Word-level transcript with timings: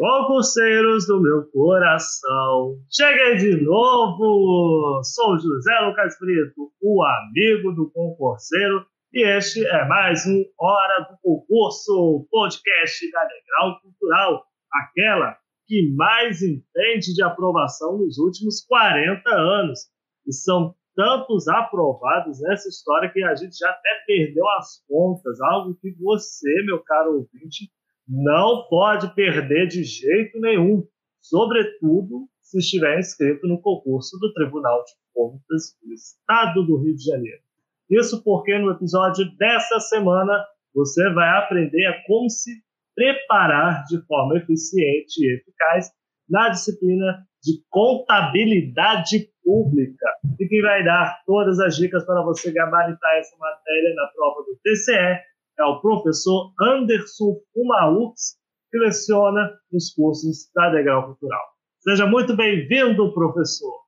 Concurseiros 0.00 1.06
do 1.06 1.20
meu 1.20 1.44
coração, 1.50 2.74
cheguei 2.90 3.36
de 3.36 3.62
novo! 3.62 5.02
Sou 5.04 5.38
José 5.38 5.78
Lucas 5.80 6.16
Brito, 6.18 6.72
o 6.80 7.04
amigo 7.04 7.72
do 7.72 7.90
concurseiro, 7.90 8.86
e 9.12 9.22
este 9.22 9.62
é 9.62 9.84
mais 9.86 10.24
um 10.24 10.42
Hora 10.58 11.00
do 11.00 11.18
Concurso, 11.22 12.26
podcast 12.30 13.10
da 13.10 13.20
Legal 13.24 13.78
Cultural, 13.82 14.42
aquela 14.72 15.36
que 15.66 15.94
mais 15.94 16.40
entende 16.40 17.12
de 17.14 17.22
aprovação 17.22 17.98
nos 17.98 18.16
últimos 18.16 18.64
40 18.64 19.30
anos. 19.30 19.80
E 20.26 20.32
são 20.32 20.74
tantos 20.96 21.46
aprovados 21.46 22.40
nessa 22.40 22.70
história 22.70 23.10
que 23.12 23.22
a 23.22 23.34
gente 23.34 23.54
já 23.54 23.68
até 23.68 24.02
perdeu 24.06 24.48
as 24.58 24.82
contas, 24.88 25.38
algo 25.42 25.74
que 25.74 25.92
você, 26.00 26.50
meu 26.64 26.82
caro 26.84 27.18
ouvinte, 27.18 27.70
não 28.10 28.66
pode 28.68 29.14
perder 29.14 29.68
de 29.68 29.84
jeito 29.84 30.40
nenhum, 30.40 30.84
sobretudo 31.22 32.28
se 32.42 32.58
estiver 32.58 32.98
inscrito 32.98 33.46
no 33.46 33.62
concurso 33.62 34.18
do 34.18 34.32
Tribunal 34.32 34.82
de 34.82 34.90
Contas 35.14 35.76
do 35.80 35.92
Estado 35.94 36.66
do 36.66 36.82
Rio 36.82 36.96
de 36.96 37.04
Janeiro. 37.04 37.40
Isso 37.88 38.22
porque 38.24 38.58
no 38.58 38.72
episódio 38.72 39.24
dessa 39.36 39.78
semana 39.78 40.44
você 40.74 41.08
vai 41.12 41.28
aprender 41.38 41.86
a 41.86 42.02
como 42.06 42.28
se 42.28 42.50
preparar 42.96 43.84
de 43.84 44.04
forma 44.06 44.38
eficiente 44.38 45.24
e 45.24 45.36
eficaz 45.36 45.90
na 46.28 46.48
disciplina 46.48 47.24
de 47.42 47.62
contabilidade 47.70 49.30
pública 49.42 50.06
e 50.38 50.46
que 50.46 50.60
vai 50.62 50.84
dar 50.84 51.22
todas 51.24 51.58
as 51.60 51.76
dicas 51.76 52.04
para 52.04 52.22
você 52.22 52.52
gabaritar 52.52 53.18
essa 53.18 53.36
matéria 53.38 53.94
na 53.94 54.06
prova 54.08 54.42
do 54.42 54.58
TCE 54.62 55.29
é 55.60 55.64
o 55.64 55.80
professor 55.80 56.52
Anderson 56.58 57.38
Fumaux, 57.52 58.36
que 58.70 58.78
leciona 58.78 59.52
nos 59.70 59.92
cursos 59.92 60.50
da 60.54 60.70
Degrau 60.70 61.08
Cultural. 61.08 61.42
Seja 61.80 62.06
muito 62.06 62.34
bem-vindo, 62.34 63.12
professor. 63.12 63.80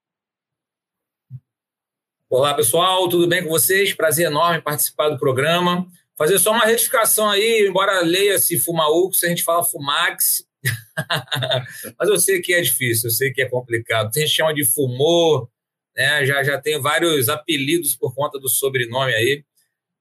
Olá, 2.28 2.52
pessoal, 2.54 3.08
tudo 3.08 3.26
bem 3.26 3.42
com 3.42 3.48
vocês? 3.48 3.94
Prazer 3.94 4.26
enorme 4.26 4.60
participar 4.60 5.08
do 5.08 5.18
programa. 5.18 5.86
Fazer 6.16 6.38
só 6.38 6.52
uma 6.52 6.66
retificação 6.66 7.30
aí, 7.30 7.66
embora 7.66 8.02
leia-se 8.02 8.58
Fumaux, 8.58 9.22
a 9.24 9.28
gente 9.28 9.42
fala 9.42 9.64
Fumax. 9.64 10.46
Mas 11.98 12.08
eu 12.08 12.18
sei 12.18 12.42
que 12.42 12.52
é 12.52 12.60
difícil, 12.60 13.08
eu 13.08 13.14
sei 13.14 13.32
que 13.32 13.40
é 13.40 13.48
complicado. 13.48 14.10
Tem 14.10 14.26
gente 14.26 14.36
chama 14.36 14.52
de 14.52 14.64
Fumor, 14.64 15.48
né? 15.96 16.26
já, 16.26 16.42
já 16.42 16.60
tem 16.60 16.78
vários 16.78 17.30
apelidos 17.30 17.96
por 17.96 18.14
conta 18.14 18.38
do 18.38 18.48
sobrenome 18.48 19.14
aí 19.14 19.42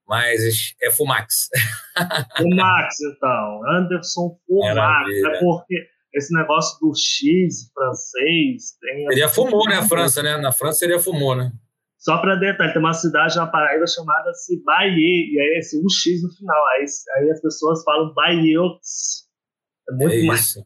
mas 0.06 0.74
é 0.82 0.90
Fumax. 0.90 1.48
Fumax, 2.36 3.00
então. 3.00 3.60
Anderson 3.70 4.36
Fumax. 4.46 5.10
É 5.10 5.38
porque 5.40 5.92
esse 6.14 6.34
negócio 6.34 6.78
do 6.80 6.92
X 6.94 7.70
francês. 7.72 8.76
Tem 8.80 9.06
seria 9.08 9.28
Fumou, 9.28 9.64
né? 9.68 9.76
A 9.76 9.88
França, 9.88 10.22
né? 10.22 10.36
Na 10.36 10.52
França 10.52 10.80
seria 10.80 10.98
Fumou, 10.98 11.34
né? 11.34 11.50
Só 11.98 12.18
para 12.18 12.34
detalhe, 12.34 12.72
tem 12.72 12.82
uma 12.82 12.92
cidade 12.92 13.36
na 13.36 13.46
Paraíba 13.46 13.86
chamada 13.86 14.32
Bahia, 14.64 14.90
e 14.92 15.40
aí 15.40 15.58
esse 15.58 15.78
um 15.78 15.88
X 15.88 16.22
no 16.22 16.30
final. 16.34 16.66
Aí, 16.72 16.84
aí 17.16 17.30
as 17.30 17.40
pessoas 17.40 17.82
falam 17.84 18.12
Baiox. 18.12 19.28
É 19.88 19.92
muito 19.92 20.16
é 20.16 20.26
mais. 20.26 20.56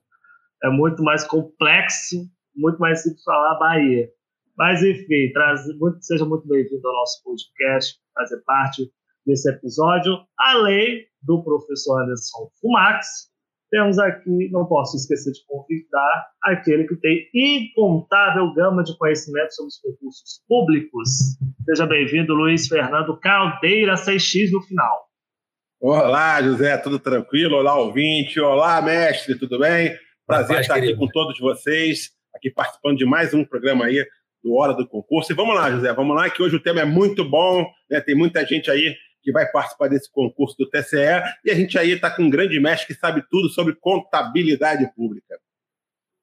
É 0.65 0.71
muito 0.71 1.03
mais 1.03 1.25
complexo, 1.25 2.16
muito 2.56 2.78
mais 2.78 3.03
simples 3.03 3.22
falar 3.22 3.59
Bahia. 3.59 4.09
Mas, 4.56 4.83
enfim, 4.83 5.31
traz, 5.34 5.60
muito, 5.78 6.03
seja 6.03 6.25
muito 6.25 6.49
bem-vindo 6.49 6.89
ao 6.89 6.94
nosso 6.94 7.22
podcast, 7.22 7.99
fazer 8.15 8.41
parte 8.47 8.91
desse 9.26 9.50
episódio, 9.50 10.19
além 10.38 11.04
do 11.20 11.42
professor 11.42 12.03
Anderson 12.03 12.48
Fumax, 12.60 13.06
temos 13.69 13.98
aqui, 13.98 14.48
não 14.53 14.64
posso 14.64 14.97
esquecer 14.97 15.32
de 15.32 15.44
convidar, 15.47 16.26
aquele 16.44 16.87
que 16.87 16.94
tem 16.97 17.28
incontável 17.34 18.54
gama 18.54 18.84
de 18.84 18.97
conhecimento 18.97 19.53
sobre 19.54 19.69
os 19.69 19.78
concursos 19.81 20.41
públicos. 20.48 21.09
Seja 21.65 21.84
bem-vindo, 21.84 22.32
Luiz 22.32 22.69
Fernando 22.69 23.19
Caldeira, 23.19 23.94
6x 23.94 24.53
no 24.53 24.62
final. 24.62 25.06
Olá, 25.81 26.41
José, 26.41 26.76
tudo 26.78 27.00
tranquilo? 27.00 27.56
Olá, 27.56 27.76
ouvinte. 27.76 28.38
Olá, 28.38 28.81
mestre, 28.81 29.36
tudo 29.36 29.59
bem? 29.59 29.98
Prazer 30.25 30.60
estar 30.60 30.76
aqui 30.76 30.94
com 30.94 31.09
todos 31.09 31.38
vocês, 31.41 32.10
aqui 32.34 32.50
participando 32.50 32.97
de 32.97 33.04
mais 33.04 33.34
um 33.34 33.44
programa 33.44 33.86
aí 33.86 34.06
do 34.44 34.54
Hora 34.54 34.75
do 34.75 34.86
Concurso. 34.86 35.32
E 35.32 35.34
vamos 35.34 35.56
lá, 35.56 35.70
José, 35.72 35.92
vamos 35.92 36.15
lá, 36.15 36.31
que 36.31 36.41
hoje 36.41 36.54
o 36.54 36.62
tema 36.62 36.81
é 36.81 36.84
muito 36.84 37.28
bom, 37.28 37.66
né? 37.91 38.00
tem 38.00 38.15
muita 38.15 38.47
gente 38.47 38.70
aí 38.70 38.94
que 39.26 39.32
vai 39.32 39.50
participar 39.50 39.88
desse 39.88 40.09
concurso 40.12 40.54
do 40.56 40.70
TCE, 40.70 41.20
e 41.44 41.50
a 41.50 41.54
gente 41.56 41.76
aí 41.76 41.91
está 41.91 42.09
com 42.14 42.22
um 42.22 42.31
grande 42.31 42.60
mestre 42.60 42.94
que 42.94 43.00
sabe 43.00 43.26
tudo 43.28 43.48
sobre 43.48 43.75
contabilidade 43.75 44.88
pública. 44.94 45.37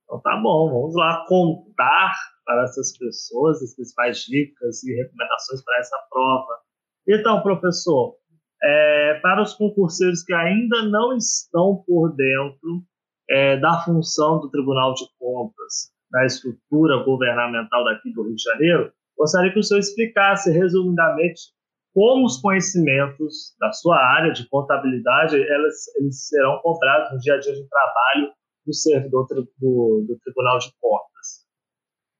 Então 0.05 0.21
tá 0.21 0.37
bom, 0.41 0.71
vamos 0.71 0.95
lá 0.95 1.25
contar 1.27 2.13
para 2.45 2.63
essas 2.63 2.97
pessoas 2.97 3.61
as 3.61 3.75
principais 3.75 4.19
dicas 4.19 4.81
e 4.85 4.95
recomendações 4.95 5.61
para 5.65 5.79
essa 5.79 5.97
prova. 6.09 6.59
Então, 7.05 7.43
professor, 7.43 8.15
é, 8.63 9.19
para 9.21 9.41
os 9.41 9.53
concurseiros 9.53 10.23
que 10.23 10.33
ainda 10.33 10.83
não 10.83 11.17
estão 11.17 11.83
por 11.85 12.15
dentro 12.15 12.85
é, 13.29 13.57
da 13.57 13.81
função 13.81 14.39
do 14.39 14.49
Tribunal 14.49 14.93
de 14.93 15.03
Contas, 15.19 15.91
da 16.09 16.25
estrutura 16.25 17.03
governamental 17.03 17.83
daqui 17.83 18.13
do 18.13 18.23
Rio 18.23 18.35
de 18.35 18.43
Janeiro, 18.43 18.93
gostaria 19.17 19.51
que 19.51 19.59
o 19.59 19.63
senhor 19.63 19.81
explicasse 19.81 20.49
resumidamente 20.51 21.51
como 21.93 22.25
os 22.25 22.37
conhecimentos 22.37 23.55
da 23.59 23.71
sua 23.71 23.97
área 23.97 24.33
de 24.33 24.47
contabilidade 24.49 25.35
elas, 25.35 25.87
eles 25.99 26.27
serão 26.27 26.59
cobrados 26.59 27.13
no 27.13 27.19
dia 27.19 27.35
a 27.35 27.39
dia 27.39 27.53
de 27.53 27.67
trabalho 27.69 28.31
do 28.65 28.73
servidor 28.73 29.27
do, 29.27 30.05
do 30.07 30.19
Tribunal 30.23 30.57
de 30.57 30.71
Contas. 30.79 31.43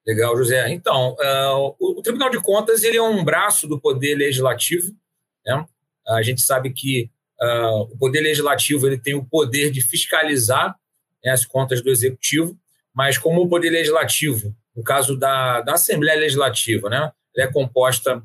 Legal, 0.06 0.38
José. 0.38 0.70
Então, 0.70 1.14
uh, 1.14 1.76
o, 1.80 2.00
o, 2.00 2.02
Tribunal 2.02 2.30
de 2.30 2.42
Contas 2.42 2.84
ele 2.84 2.98
é 2.98 3.02
um 3.02 3.24
braço 3.24 3.68
do 3.68 3.80
Poder 3.80 4.16
Legislativo. 4.16 4.92
Né? 5.46 5.66
A 6.10 6.22
gente 6.22 6.42
sabe 6.42 6.72
que 6.74 7.10
uh, 7.42 7.84
o 7.84 7.98
Poder 7.98 8.22
Legislativo 8.22 8.86
ele 8.86 8.98
tem 8.98 9.16
o 9.16 9.26
poder 9.26 9.72
de 9.72 9.82
fiscalizar 9.82 10.78
né, 11.24 11.32
as 11.32 11.46
contas 11.46 11.82
do 11.82 11.90
Executivo, 11.90 12.58
mas 12.94 13.18
como 13.18 13.42
o 13.42 13.50
Poder 13.50 13.70
Legislativo, 13.70 14.54
no 14.76 14.84
caso 14.84 15.18
da, 15.18 15.62
da 15.62 15.74
Assembleia 15.74 16.20
Legislativa, 16.20 16.90
né, 16.90 17.12
é 17.38 17.48
composta 17.48 18.22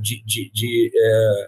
de, 0.00 0.22
de, 0.24 0.50
de, 0.52 0.92
uh, 0.94 1.46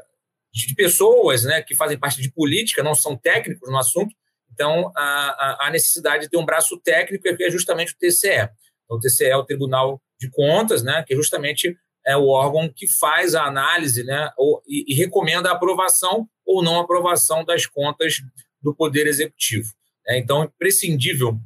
de, 0.52 0.74
pessoas 0.74 1.44
né, 1.44 1.62
que 1.62 1.74
fazem 1.74 1.98
parte 1.98 2.22
de 2.22 2.30
política, 2.30 2.82
não 2.82 2.94
são 2.94 3.16
técnicos 3.16 3.70
no 3.70 3.78
assunto, 3.78 4.14
então 4.52 4.92
há, 4.96 5.68
necessidade 5.72 6.24
de 6.24 6.30
ter 6.30 6.36
um 6.36 6.44
braço 6.44 6.78
técnico 6.80 7.24
que 7.36 7.44
é 7.44 7.50
justamente 7.50 7.92
o 7.92 7.98
TCE. 7.98 8.48
Então, 8.84 8.96
o 8.96 9.00
TCE 9.00 9.24
é 9.24 9.36
o 9.36 9.44
Tribunal 9.44 10.00
de 10.20 10.30
Contas, 10.30 10.82
né, 10.82 11.02
que 11.06 11.14
é 11.14 11.16
justamente 11.16 11.76
é 12.04 12.16
o 12.16 12.28
órgão 12.28 12.68
que 12.68 12.86
faz 12.86 13.34
a 13.34 13.44
análise 13.44 14.02
né, 14.04 14.30
ou, 14.36 14.62
e, 14.66 14.92
e 14.92 14.94
recomenda 14.94 15.48
a 15.48 15.52
aprovação 15.52 16.28
ou 16.44 16.62
não 16.62 16.80
aprovação 16.80 17.44
das 17.44 17.64
contas 17.64 18.16
do 18.60 18.74
Poder 18.74 19.06
Executivo. 19.06 19.68
É, 20.06 20.18
então, 20.18 20.42
é 20.42 20.46
imprescindível 20.46 21.38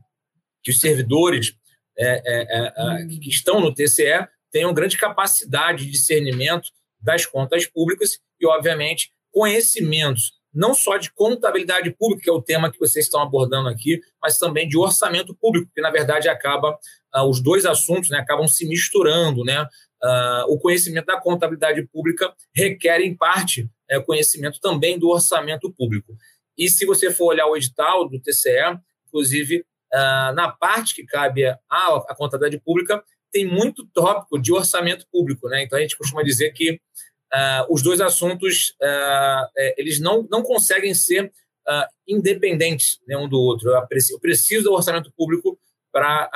que 0.63 0.71
os 0.71 0.81
servidores 0.81 1.55
é, 1.99 2.23
é, 2.27 2.67
é, 2.67 3.07
que 3.07 3.29
estão 3.29 3.61
no 3.61 3.73
TCE 3.73 4.27
tenham 4.51 4.75
grande 4.75 4.97
capacidade 4.99 5.85
de 5.85 5.91
discernimento 5.91 6.71
das 7.01 7.27
contas 7.27 7.67
públicas 7.67 8.19
e, 8.41 8.47
obviamente, 8.47 9.11
conhecimentos 9.31 10.37
não 10.57 10.73
só 10.73 10.97
de 10.97 11.13
contabilidade 11.13 11.91
pública, 11.91 12.23
que 12.25 12.31
é 12.31 12.33
o 12.33 12.41
tema 12.41 12.73
que 12.73 12.79
vocês 12.79 13.05
estão 13.05 13.21
abordando 13.21 13.69
aqui, 13.69 14.01
mas 14.23 14.39
também 14.39 14.67
de 14.67 14.79
orçamento 14.79 15.37
público, 15.37 15.71
que 15.75 15.83
na 15.83 15.91
verdade 15.91 16.31
acaba 16.31 16.79
uh, 17.15 17.29
os 17.29 17.43
dois 17.43 17.67
assuntos 17.67 18.09
né, 18.09 18.19
acabam 18.19 18.49
se 18.49 18.67
misturando, 18.67 19.45
né? 19.45 19.69
Uh, 20.03 20.53
o 20.53 20.59
conhecimento 20.59 21.07
da 21.07 21.21
contabilidade 21.21 21.87
pública 21.89 22.33
requer, 22.55 23.01
em 23.03 23.15
parte, 23.15 23.69
é, 23.89 24.01
conhecimento 24.01 24.59
também 24.61 24.99
do 24.99 25.09
orçamento 25.09 25.71
público. 25.73 26.15
E 26.57 26.71
se 26.71 26.87
você 26.87 27.11
for 27.11 27.27
olhar 27.27 27.47
o 27.47 27.57
edital 27.57 28.09
do 28.09 28.21
TCE, 28.21 28.79
inclusive, 29.07 29.59
uh, 29.93 30.35
na 30.35 30.51
parte 30.51 30.95
que 30.95 31.05
cabe 31.05 31.45
à 31.47 32.15
contabilidade 32.17 32.63
pública, 32.65 33.03
tem 33.33 33.47
muito 33.47 33.87
tópico 33.93 34.39
de 34.39 34.53
orçamento 34.53 35.07
público, 35.13 35.49
né? 35.49 35.63
Então 35.63 35.79
a 35.79 35.83
gente 35.83 35.97
costuma 35.97 36.23
dizer 36.23 36.53
que 36.53 36.73
uh, 36.73 37.67
os 37.73 37.83
dois 37.83 38.01
assuntos 38.01 38.75
uh, 38.83 39.47
eles 39.77 40.01
não, 40.01 40.27
não 40.31 40.43
conseguem 40.43 40.95
ser 40.95 41.27
uh, 41.27 41.87
independentes 42.07 42.99
né, 43.07 43.17
um 43.17 43.29
do 43.29 43.39
outro. 43.39 43.71
Eu 43.71 43.87
preciso, 43.87 44.17
eu 44.17 44.21
preciso 44.21 44.65
do 44.65 44.73
orçamento 44.73 45.13
público 45.17 45.59
para 45.93 46.29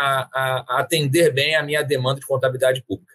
atender 0.69 1.35
bem 1.35 1.55
a 1.55 1.63
minha 1.63 1.83
demanda 1.83 2.19
de 2.19 2.27
contabilidade 2.27 2.83
pública. 2.89 3.13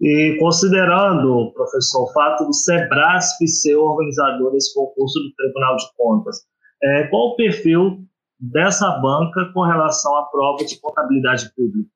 E 0.00 0.36
considerando, 0.38 1.52
professor, 1.52 2.04
o 2.04 2.12
fato 2.12 2.44
do 2.44 2.52
SEBRASP 2.52 3.46
ser 3.48 3.74
organizador 3.74 4.52
desse 4.52 4.72
concurso 4.72 5.18
do 5.18 5.32
Tribunal 5.34 5.76
de 5.76 5.84
Contas, 5.96 6.44
é, 6.82 7.08
qual 7.08 7.28
o 7.28 7.36
perfil 7.36 8.04
dessa 8.38 8.90
banca 8.98 9.50
com 9.52 9.62
relação 9.62 10.16
à 10.16 10.24
prova 10.24 10.64
de 10.64 10.80
contabilidade 10.80 11.52
pública? 11.54 11.88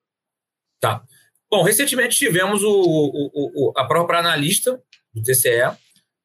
Tá. 0.80 1.02
Bom, 1.50 1.62
recentemente 1.62 2.18
tivemos 2.18 2.62
o, 2.62 2.70
o, 2.70 3.70
o 3.70 3.72
a 3.76 3.84
para 3.84 4.18
analista 4.18 4.80
do 5.14 5.22
TCE, 5.22 5.76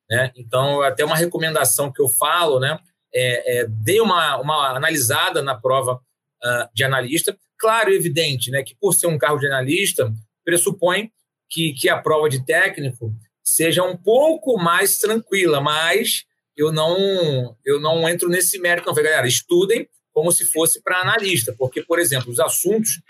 né? 0.09 0.31
Então, 0.35 0.81
até 0.81 1.05
uma 1.05 1.15
recomendação 1.15 1.91
que 1.91 2.01
eu 2.01 2.09
falo, 2.09 2.59
né? 2.59 2.77
É, 3.13 3.59
é, 3.59 3.65
dê 3.67 4.01
uma, 4.01 4.37
uma 4.37 4.69
analisada 4.69 5.41
na 5.41 5.55
prova 5.55 5.95
uh, 5.95 6.69
de 6.73 6.83
analista. 6.83 7.37
Claro 7.57 7.91
e 7.91 7.95
evidente, 7.95 8.49
né? 8.49 8.63
Que 8.63 8.75
por 8.75 8.93
ser 8.93 9.07
um 9.07 9.17
cargo 9.17 9.39
de 9.39 9.47
analista, 9.47 10.11
pressupõe 10.43 11.11
que, 11.49 11.73
que 11.73 11.89
a 11.89 11.97
prova 11.97 12.29
de 12.29 12.43
técnico 12.45 13.13
seja 13.43 13.83
um 13.83 13.95
pouco 13.95 14.57
mais 14.57 14.97
tranquila, 14.97 15.61
mas 15.61 16.23
eu 16.55 16.71
não 16.71 17.55
eu 17.65 17.79
não 17.79 18.07
entro 18.07 18.29
nesse 18.29 18.59
mérito, 18.59 18.87
não. 18.87 18.93
Galera, 18.93 19.27
estudem 19.27 19.87
como 20.13 20.31
se 20.31 20.45
fosse 20.45 20.81
para 20.81 21.01
analista, 21.01 21.53
porque, 21.57 21.81
por 21.83 21.99
exemplo, 21.99 22.31
os 22.31 22.39
assuntos 22.39 23.01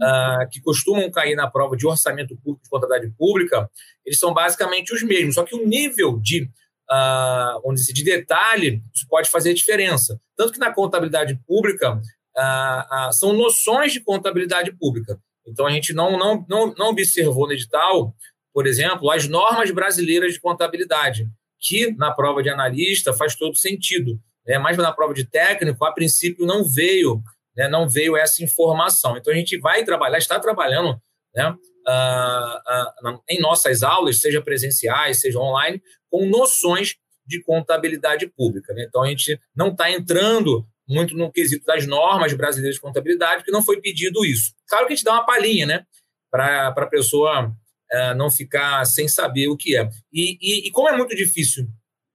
uh, 0.00 0.48
que 0.50 0.60
costumam 0.60 1.10
cair 1.10 1.34
na 1.34 1.50
prova 1.50 1.76
de 1.76 1.86
orçamento 1.86 2.36
público, 2.36 2.62
de 2.62 2.70
contabilidade 2.70 3.12
pública, 3.16 3.68
eles 4.04 4.18
são 4.18 4.32
basicamente 4.32 4.94
os 4.94 5.02
mesmos, 5.02 5.34
só 5.34 5.44
que 5.44 5.54
o 5.54 5.66
nível 5.66 6.18
de, 6.20 6.48
uh, 6.90 7.74
dizer, 7.74 7.92
de 7.92 8.04
detalhe 8.04 8.82
isso 8.94 9.06
pode 9.08 9.28
fazer 9.28 9.52
diferença. 9.54 10.20
Tanto 10.36 10.52
que 10.52 10.58
na 10.58 10.72
contabilidade 10.72 11.38
pública 11.46 11.94
uh, 11.94 13.12
são 13.12 13.32
noções 13.32 13.92
de 13.92 14.00
contabilidade 14.00 14.72
pública. 14.72 15.18
Então, 15.46 15.66
a 15.66 15.70
gente 15.70 15.92
não, 15.92 16.16
não, 16.16 16.44
não, 16.48 16.74
não 16.74 16.88
observou 16.88 17.46
no 17.46 17.52
edital, 17.52 18.14
por 18.52 18.66
exemplo, 18.66 19.10
as 19.10 19.28
normas 19.28 19.70
brasileiras 19.70 20.32
de 20.32 20.40
contabilidade, 20.40 21.28
que 21.58 21.90
na 21.96 22.12
prova 22.12 22.42
de 22.42 22.48
analista 22.48 23.12
faz 23.12 23.34
todo 23.34 23.56
sentido. 23.56 24.18
Né? 24.46 24.58
Mas 24.58 24.76
na 24.76 24.92
prova 24.92 25.14
de 25.14 25.24
técnico, 25.24 25.84
a 25.84 25.92
princípio, 25.92 26.46
não 26.46 26.64
veio, 26.64 27.22
né? 27.56 27.68
não 27.68 27.88
veio 27.88 28.16
essa 28.16 28.42
informação. 28.42 29.16
Então, 29.16 29.32
a 29.32 29.36
gente 29.36 29.58
vai 29.58 29.84
trabalhar, 29.84 30.18
está 30.18 30.38
trabalhando 30.38 31.00
né? 31.34 31.50
Uh, 31.86 33.10
uh, 33.10 33.22
em 33.28 33.40
nossas 33.40 33.82
aulas, 33.82 34.20
seja 34.20 34.40
presenciais, 34.40 35.20
seja 35.20 35.38
online, 35.38 35.82
com 36.10 36.26
noções 36.26 36.96
de 37.26 37.42
contabilidade 37.42 38.26
pública. 38.26 38.72
Né? 38.72 38.84
Então, 38.88 39.02
a 39.02 39.08
gente 39.08 39.38
não 39.54 39.68
está 39.68 39.90
entrando 39.90 40.66
muito 40.88 41.16
no 41.16 41.32
quesito 41.32 41.64
das 41.64 41.86
normas 41.86 42.32
brasileiras 42.34 42.76
de 42.76 42.80
contabilidade, 42.80 43.38
porque 43.38 43.50
não 43.50 43.62
foi 43.62 43.80
pedido 43.80 44.24
isso. 44.24 44.54
Claro 44.68 44.86
que 44.86 44.92
a 44.92 44.96
gente 44.96 45.04
dá 45.04 45.12
uma 45.12 45.26
palhinha, 45.26 45.66
né? 45.66 45.86
Para 46.30 46.68
a 46.68 46.86
pessoa 46.86 47.48
uh, 47.48 48.14
não 48.16 48.30
ficar 48.30 48.84
sem 48.84 49.08
saber 49.08 49.48
o 49.48 49.56
que 49.56 49.76
é. 49.76 49.88
E, 50.12 50.36
e, 50.40 50.68
e 50.68 50.70
como 50.70 50.88
é 50.88 50.96
muito 50.96 51.14
difícil 51.14 51.66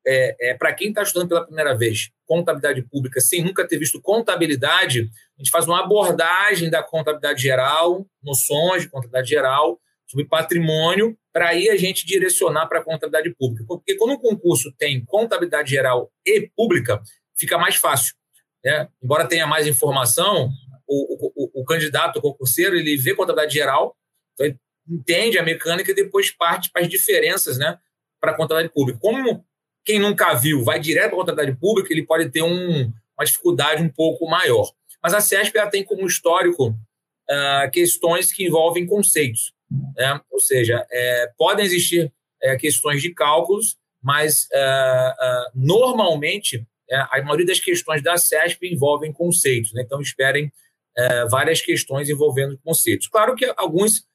é, 0.06 0.52
é 0.52 0.54
para 0.54 0.74
quem 0.74 0.90
está 0.90 1.04
estudando 1.04 1.30
pela 1.30 1.46
primeira 1.46 1.76
vez 1.76 2.10
contabilidade 2.26 2.82
pública 2.84 3.20
sem 3.20 3.44
nunca 3.44 3.68
ter 3.68 3.78
visto 3.78 4.02
contabilidade, 4.02 5.10
a 5.38 5.42
gente 5.42 5.52
faz 5.52 5.66
uma 5.66 5.84
abordagem 5.84 6.70
da 6.70 6.84
contabilidade 6.84 7.42
geral, 7.42 8.06
noções 8.22 8.84
de 8.84 8.90
contabilidade 8.90 9.30
geral, 9.30 9.80
sobre 10.06 10.26
patrimônio, 10.26 11.18
para 11.32 11.50
aí 11.50 11.70
a 11.70 11.78
gente 11.78 12.06
direcionar 12.06 12.68
para 12.68 12.80
a 12.80 12.84
contabilidade 12.84 13.34
pública. 13.36 13.64
Porque 13.68 13.96
quando 13.96 14.14
um 14.14 14.20
concurso 14.20 14.74
tem 14.78 15.04
contabilidade 15.06 15.70
geral 15.70 16.12
e 16.26 16.50
pública, 16.56 17.02
fica 17.38 17.58
mais 17.58 17.76
fácil. 17.76 18.16
Né? 18.64 18.88
Embora 19.02 19.28
tenha 19.28 19.46
mais 19.46 19.68
informação, 19.68 20.50
o, 20.88 21.32
o, 21.36 21.62
o 21.62 21.66
candidato, 21.66 22.18
o 22.18 22.22
concurseiro, 22.22 22.76
ele 22.76 22.98
vê 22.98 23.14
contabilidade 23.14 23.54
geral, 23.54 23.96
então 24.34 24.48
ele 24.48 24.58
entende 24.88 25.38
a 25.38 25.44
mecânica 25.44 25.92
e 25.92 25.96
depois 25.96 26.32
parte 26.32 26.72
para 26.72 26.82
as 26.82 26.90
diferenças 26.90 27.60
né, 27.60 27.78
para 28.20 28.32
a 28.32 28.36
contabilidade 28.36 28.74
pública. 28.74 29.00
Como 29.00 29.46
quem 29.90 29.98
nunca 29.98 30.36
viu 30.36 30.64
vai 30.64 30.80
direto 30.80 31.10
para 31.10 31.18
a 31.18 31.22
contabilidade 31.22 31.60
pública, 31.60 31.92
ele 31.92 32.06
pode 32.06 32.30
ter 32.30 32.44
um, 32.44 32.94
uma 33.18 33.26
dificuldade 33.26 33.82
um 33.82 33.90
pouco 33.90 34.30
maior. 34.30 34.72
Mas 35.02 35.16
a 35.16 35.20
CESP 35.20 35.58
ela 35.58 35.68
tem 35.68 35.84
como 35.84 36.06
histórico 36.06 36.68
uh, 36.70 37.72
questões 37.74 38.32
que 38.32 38.46
envolvem 38.46 38.86
conceitos. 38.86 39.52
Né? 39.98 40.22
Ou 40.30 40.40
seja, 40.40 40.86
é, 40.92 41.32
podem 41.36 41.66
existir 41.66 42.14
é, 42.40 42.56
questões 42.56 43.02
de 43.02 43.12
cálculos, 43.12 43.78
mas 44.00 44.48
uh, 44.54 45.10
uh, 45.10 45.52
normalmente 45.56 46.64
é, 46.88 46.96
a 46.96 47.24
maioria 47.24 47.48
das 47.48 47.60
questões 47.60 48.04
da 48.04 48.16
CESP 48.16 48.72
envolvem 48.72 49.12
conceitos. 49.12 49.74
Né? 49.74 49.82
Então, 49.84 50.00
esperem 50.00 50.52
é, 50.96 51.26
várias 51.26 51.62
questões 51.62 52.10
envolvendo 52.10 52.60
conceitos. 52.64 53.08
Claro 53.08 53.36
que 53.36 53.52
alguns 53.58 54.08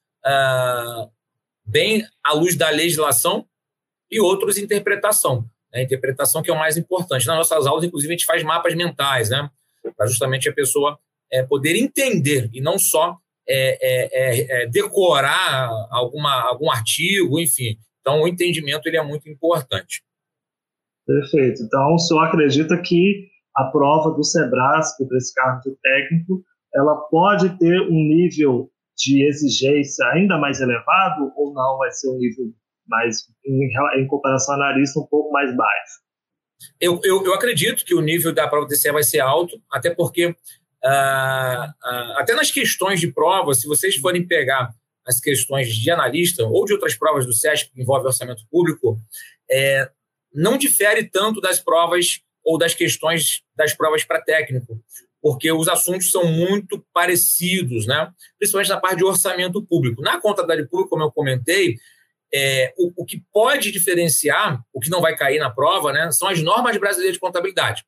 bem 1.67 2.07
à 2.23 2.33
luz 2.33 2.57
da 2.57 2.71
legislação 2.71 3.47
e 4.11 4.21
outros 4.21 4.57
interpretação. 4.57 5.51
Né? 5.75 5.83
Interpretação 5.83 6.43
que 6.43 6.51
é 6.51 6.55
o 6.55 6.59
mais 6.59 6.77
importante. 6.77 7.27
Nas 7.27 7.37
nossas 7.37 7.67
aulas, 7.67 7.85
inclusive, 7.85 8.13
a 8.13 8.17
gente 8.17 8.27
faz 8.27 8.43
mapas 8.43 8.75
mentais, 8.75 9.29
né? 9.29 9.51
para 9.97 10.07
justamente 10.07 10.49
a 10.49 10.53
pessoa 10.53 10.99
é, 11.31 11.43
poder 11.43 11.77
entender 11.77 12.49
e 12.53 12.61
não 12.61 12.79
só 12.79 13.19
é, 13.47 13.79
é, 13.83 14.63
é, 14.63 14.67
decorar 14.67 15.69
alguma, 15.91 16.49
algum 16.49 16.71
artigo, 16.71 17.39
enfim. 17.39 17.77
Então, 18.01 18.23
o 18.23 18.29
entendimento 18.29 18.87
ele 18.87 18.97
é 18.97 19.03
muito 19.03 19.29
importante. 19.29 20.03
Perfeito. 21.07 21.63
Então, 21.63 21.95
o 21.95 21.99
senhor 21.99 22.23
acredita 22.23 22.81
que 22.81 23.29
a 23.57 23.65
prova 23.65 24.11
do 24.11 24.25
SEBRASP 24.25 25.07
para 25.07 25.19
esse 25.19 25.35
cargo 25.35 25.61
de 25.63 25.77
técnico, 25.77 26.43
ela 26.75 26.97
pode 27.11 27.57
ter 27.59 27.81
um 27.83 27.95
nível 27.95 28.71
de 28.97 29.27
exigência 29.27 30.07
ainda 30.09 30.39
mais 30.39 30.61
elevado 30.61 31.33
ou 31.37 31.53
não 31.53 31.79
vai 31.79 31.91
ser 31.93 32.09
um 32.11 32.19
nível 32.19 32.47
mais, 32.87 33.19
em, 33.45 34.01
em 34.01 34.07
comparação 34.07 34.55
ao 34.55 34.61
analista, 34.61 35.01
um 35.01 35.07
pouco 35.07 35.31
mais 35.33 35.55
baixo? 35.57 36.05
Eu, 36.81 37.01
eu, 37.05 37.25
eu, 37.25 37.35
acredito 37.35 37.85
que 37.85 37.95
o 37.95 38.01
nível 38.01 38.33
da 38.33 38.49
prova 38.49 38.67
do 38.67 38.75
TCE 38.75 38.93
vai 38.93 39.03
ser 39.03 39.21
alto, 39.21 39.61
até 39.71 39.91
porque, 39.91 40.27
uh, 40.27 40.33
uh, 40.33 42.13
até 42.17 42.35
nas 42.35 42.51
questões 42.51 43.01
de 43.01 43.13
prova, 43.13 43.55
se 43.55 43.67
vocês 43.67 43.97
forem 43.97 44.27
pegar 44.27 44.73
as 45.07 45.21
questões 45.21 45.75
de 45.75 45.91
analista 45.91 46.45
ou 46.45 46.65
de 46.65 46.73
outras 46.73 46.95
provas 46.95 47.27
do 47.27 47.33
SESC 47.33 47.71
que 47.71 47.81
envolvem 47.81 48.07
orçamento 48.07 48.43
público, 48.51 48.99
é, 49.51 49.91
não 50.33 50.57
difere 50.57 51.05
tanto 51.05 51.41
das 51.41 51.61
provas 51.61 52.21
ou 52.43 52.59
das 52.59 52.75
questões 52.75 53.43
das 53.55 53.75
provas 53.75 54.05
para 54.05 54.23
técnico, 54.23 54.81
porque 55.21 55.51
os 55.53 55.69
assuntos 55.69 56.11
são 56.11 56.27
muito 56.27 56.85
parecidos, 56.93 57.87
né? 57.87 58.11
principalmente 58.39 58.69
na 58.69 58.81
parte 58.81 58.99
de 58.99 59.05
orçamento 59.05 59.65
público. 59.65 60.03
Na 60.03 60.21
contabilidade 60.21 60.69
pública, 60.69 60.91
como 60.91 61.05
eu 61.05 61.13
comentei, 61.13 61.77
é, 62.35 62.75
o, 62.77 63.03
o, 63.03 63.05
que 63.07 63.23
pode 63.33 63.71
diferenciar, 63.71 64.61
o 64.73 64.81
que 64.81 64.91
não 64.91 65.01
vai 65.01 65.17
cair 65.17 65.39
na 65.39 65.51
prova, 65.51 65.93
né, 65.93 66.11
são 66.11 66.27
as 66.27 66.43
normas 66.43 66.77
brasileiras 66.77 67.15
de 67.15 67.21
contabilidade, 67.21 67.85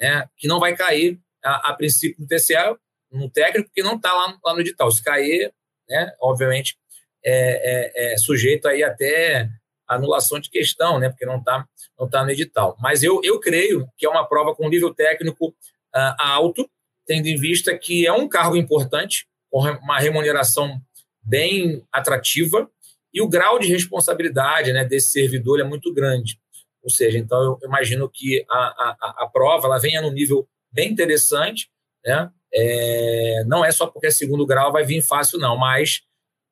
né, 0.00 0.28
que 0.36 0.46
não 0.46 0.60
vai 0.60 0.76
cair 0.76 1.18
a, 1.44 1.70
a 1.70 1.74
princípio 1.74 2.16
no 2.20 2.28
TCA, 2.28 2.78
no 3.10 3.28
técnico, 3.28 3.68
porque 3.68 3.82
não 3.82 3.96
está 3.96 4.12
lá, 4.12 4.38
lá, 4.44 4.54
no 4.54 4.60
edital. 4.60 4.88
Se 4.92 5.02
cair, 5.02 5.52
né, 5.88 6.12
obviamente, 6.20 6.76
é, 7.24 8.12
é, 8.12 8.14
é, 8.14 8.16
sujeito 8.16 8.68
aí 8.68 8.84
até 8.84 9.48
anulação 9.88 10.38
de 10.38 10.48
questão, 10.48 11.00
né, 11.00 11.08
porque 11.08 11.26
não 11.26 11.38
está 11.38 11.66
não 11.98 12.08
tá 12.08 12.24
no 12.24 12.30
edital. 12.30 12.76
Mas 12.80 13.02
eu, 13.02 13.20
eu 13.24 13.40
creio 13.40 13.88
que 13.98 14.06
é 14.06 14.08
uma 14.08 14.26
prova 14.26 14.54
com 14.54 14.68
nível 14.68 14.94
técnico 14.94 15.48
uh, 15.48 16.14
alto, 16.18 16.70
tendo 17.04 17.26
em 17.26 17.36
vista 17.36 17.76
que 17.76 18.06
é 18.06 18.12
um 18.12 18.28
cargo 18.28 18.56
importante, 18.56 19.26
com 19.50 19.58
uma 19.58 19.98
remuneração 19.98 20.80
bem 21.22 21.84
atrativa, 21.92 22.70
e 23.12 23.20
o 23.20 23.28
grau 23.28 23.58
de 23.58 23.68
responsabilidade 23.68 24.72
né, 24.72 24.84
desse 24.84 25.10
servidor 25.10 25.60
é 25.60 25.64
muito 25.64 25.92
grande. 25.92 26.38
Ou 26.82 26.90
seja, 26.90 27.18
então 27.18 27.58
eu 27.60 27.68
imagino 27.68 28.08
que 28.08 28.44
a, 28.48 28.56
a, 28.56 29.24
a 29.24 29.26
prova 29.26 29.66
ela 29.66 29.78
venha 29.78 30.00
num 30.00 30.12
nível 30.12 30.48
bem 30.72 30.90
interessante, 30.90 31.68
né? 32.04 32.30
É, 32.52 33.44
não 33.46 33.64
é 33.64 33.70
só 33.70 33.86
porque 33.86 34.08
é 34.08 34.10
segundo 34.10 34.46
grau 34.46 34.72
vai 34.72 34.84
vir 34.84 35.02
fácil, 35.02 35.38
não, 35.38 35.56
mas 35.56 36.02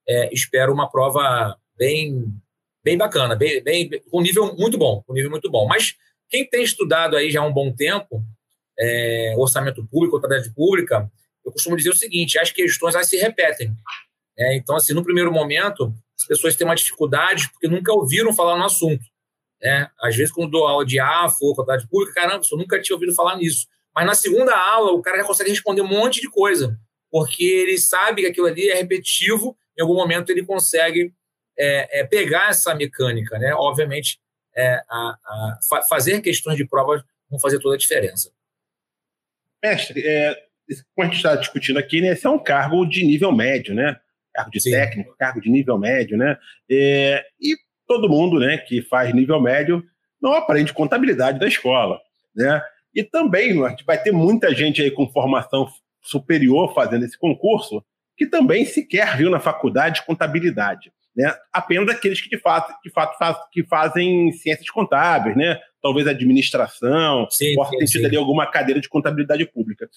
é, 0.08 0.32
espero 0.32 0.72
uma 0.72 0.88
prova 0.88 1.56
bem, 1.76 2.24
bem 2.84 2.96
bacana, 2.96 3.34
bem, 3.34 3.62
bem, 3.62 3.90
com 4.10 4.20
nível 4.20 4.54
muito 4.56 4.78
bom, 4.78 5.02
com 5.02 5.12
nível 5.12 5.30
muito 5.30 5.50
bom. 5.50 5.66
Mas 5.66 5.94
quem 6.28 6.48
tem 6.48 6.62
estudado 6.62 7.16
aí 7.16 7.30
já 7.30 7.40
há 7.40 7.44
um 7.44 7.52
bom 7.52 7.74
tempo, 7.74 8.22
é, 8.78 9.34
orçamento 9.36 9.84
público, 9.88 10.16
contabilidade 10.16 10.54
pública, 10.54 11.10
eu 11.44 11.52
costumo 11.52 11.76
dizer 11.76 11.90
o 11.90 11.96
seguinte: 11.96 12.38
as 12.38 12.52
questões 12.52 12.94
elas 12.94 13.08
se 13.08 13.16
repetem. 13.16 13.74
É, 14.38 14.56
então, 14.56 14.76
assim, 14.76 14.94
no 14.94 15.02
primeiro 15.02 15.32
momento, 15.32 15.92
as 16.18 16.26
pessoas 16.26 16.56
têm 16.56 16.66
uma 16.66 16.74
dificuldade 16.74 17.48
porque 17.52 17.68
nunca 17.68 17.92
ouviram 17.92 18.34
falar 18.34 18.56
no 18.58 18.64
assunto. 18.64 19.04
Né? 19.60 19.88
Às 20.00 20.16
vezes, 20.16 20.32
quando 20.32 20.50
dou 20.50 20.66
aula 20.66 20.84
de 20.84 20.98
AFO 20.98 21.46
ou 21.46 21.54
contabilidade 21.54 21.88
pública, 21.90 22.20
caramba, 22.20 22.42
eu 22.50 22.58
nunca 22.58 22.80
tinha 22.80 22.94
ouvido 22.94 23.14
falar 23.14 23.36
nisso. 23.36 23.66
Mas 23.94 24.06
na 24.06 24.14
segunda 24.14 24.56
aula, 24.56 24.92
o 24.92 25.02
cara 25.02 25.18
já 25.18 25.24
consegue 25.24 25.50
responder 25.50 25.80
um 25.80 25.88
monte 25.88 26.20
de 26.20 26.28
coisa, 26.28 26.78
porque 27.10 27.44
ele 27.44 27.78
sabe 27.78 28.22
que 28.22 28.28
aquilo 28.28 28.46
ali 28.46 28.68
é 28.68 28.74
repetitivo, 28.74 29.56
em 29.76 29.82
algum 29.82 29.94
momento 29.94 30.30
ele 30.30 30.44
consegue 30.44 31.12
é, 31.58 32.00
é, 32.00 32.04
pegar 32.04 32.50
essa 32.50 32.74
mecânica. 32.74 33.38
Né? 33.38 33.52
Obviamente, 33.54 34.20
é, 34.56 34.82
a, 34.88 35.18
a 35.24 35.58
fa 35.68 35.82
fazer 35.82 36.20
questões 36.20 36.56
de 36.56 36.66
prova 36.66 37.04
vão 37.30 37.40
fazer 37.40 37.58
toda 37.58 37.74
a 37.74 37.78
diferença. 37.78 38.32
Mestre, 39.62 40.06
é, 40.06 40.34
como 40.94 41.04
a 41.04 41.04
gente 41.06 41.16
está 41.16 41.34
discutindo 41.34 41.78
aqui, 41.78 42.00
né, 42.00 42.12
esse 42.12 42.26
é 42.26 42.30
um 42.30 42.38
cargo 42.38 42.84
de 42.86 43.04
nível 43.04 43.32
médio, 43.32 43.74
né? 43.74 44.00
Cargo 44.38 44.50
de 44.50 44.60
Sim. 44.60 44.70
técnico, 44.70 45.16
cargo 45.18 45.40
de 45.40 45.50
nível 45.50 45.76
médio, 45.76 46.16
né? 46.16 46.36
É, 46.70 47.24
e 47.40 47.56
todo 47.86 48.08
mundo, 48.08 48.38
né, 48.38 48.58
que 48.58 48.82
faz 48.82 49.12
nível 49.12 49.40
médio 49.40 49.82
não 50.20 50.34
aprende 50.34 50.72
contabilidade 50.72 51.38
da 51.38 51.48
escola, 51.48 51.98
né? 52.34 52.62
E 52.94 53.02
também 53.02 53.54
vai 53.86 54.00
ter 54.00 54.12
muita 54.12 54.54
gente 54.54 54.80
aí 54.82 54.90
com 54.90 55.10
formação 55.10 55.68
superior 56.02 56.72
fazendo 56.74 57.04
esse 57.04 57.18
concurso 57.18 57.84
que 58.16 58.26
também 58.26 58.64
sequer 58.64 59.16
viu 59.16 59.30
na 59.30 59.38
faculdade 59.38 60.04
contabilidade, 60.04 60.92
né? 61.16 61.34
Apenas 61.52 61.88
aqueles 61.88 62.20
que 62.20 62.28
de 62.28 62.38
fato, 62.38 62.72
de 62.82 62.90
fato 62.90 63.16
faz, 63.18 63.36
que 63.52 63.64
fazem 63.64 64.32
ciências 64.32 64.70
contábeis, 64.70 65.36
né? 65.36 65.58
Talvez 65.80 66.06
administração, 66.06 67.28
sim, 67.30 67.54
possa 67.54 67.76
ter 67.76 67.86
tido 67.86 68.06
ali 68.06 68.16
alguma 68.16 68.46
cadeira 68.46 68.80
de 68.80 68.88
contabilidade 68.88 69.44
pública. 69.46 69.88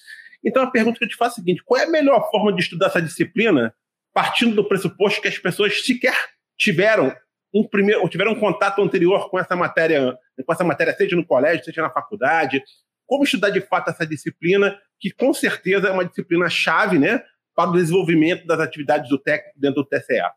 Então 0.44 0.64
a 0.64 0.68
pergunta 0.68 0.98
que 0.98 1.06
eu 1.06 1.10
te 1.10 1.16
faço 1.16 1.40
é 1.40 1.42
a 1.42 1.44
seguinte: 1.44 1.64
qual 1.66 1.82
é 1.82 1.86
a 1.86 1.90
melhor 1.90 2.30
forma 2.30 2.54
de 2.54 2.62
estudar 2.62 2.88
essa 2.88 3.02
disciplina 3.02 3.74
partindo 4.14 4.56
do 4.56 4.68
pressuposto 4.68 5.22
que 5.22 5.28
as 5.28 5.38
pessoas 5.38 5.86
sequer 5.86 6.16
tiveram 6.58 7.16
um 7.54 7.68
primeiro, 7.68 8.08
tiveram 8.08 8.32
um 8.32 8.40
contato 8.40 8.82
anterior 8.82 9.30
com 9.30 9.38
essa 9.40 9.56
matéria, 9.56 10.18
com 10.46 10.54
essa 10.54 10.64
matéria, 10.64 10.96
seja 10.96 11.16
no 11.16 11.26
colégio, 11.26 11.66
seja 11.66 11.82
na 11.82 11.90
faculdade. 11.90 12.64
Como 13.06 13.24
estudar 13.24 13.50
de 13.50 13.62
fato 13.62 13.90
essa 13.90 14.06
disciplina, 14.06 14.78
que 15.00 15.12
com 15.12 15.34
certeza 15.34 15.90
é 15.90 15.92
uma 15.92 16.06
disciplina 16.06 16.50
chave, 16.50 16.98
né, 16.98 17.22
para 17.56 17.70
o 17.70 17.74
desenvolvimento 17.74 18.46
das 18.46 18.60
atividades 18.60 19.10
do 19.10 19.18
técnico 19.18 19.60
dentro 19.60 19.84
do 19.84 19.88
TCA. 19.88 20.32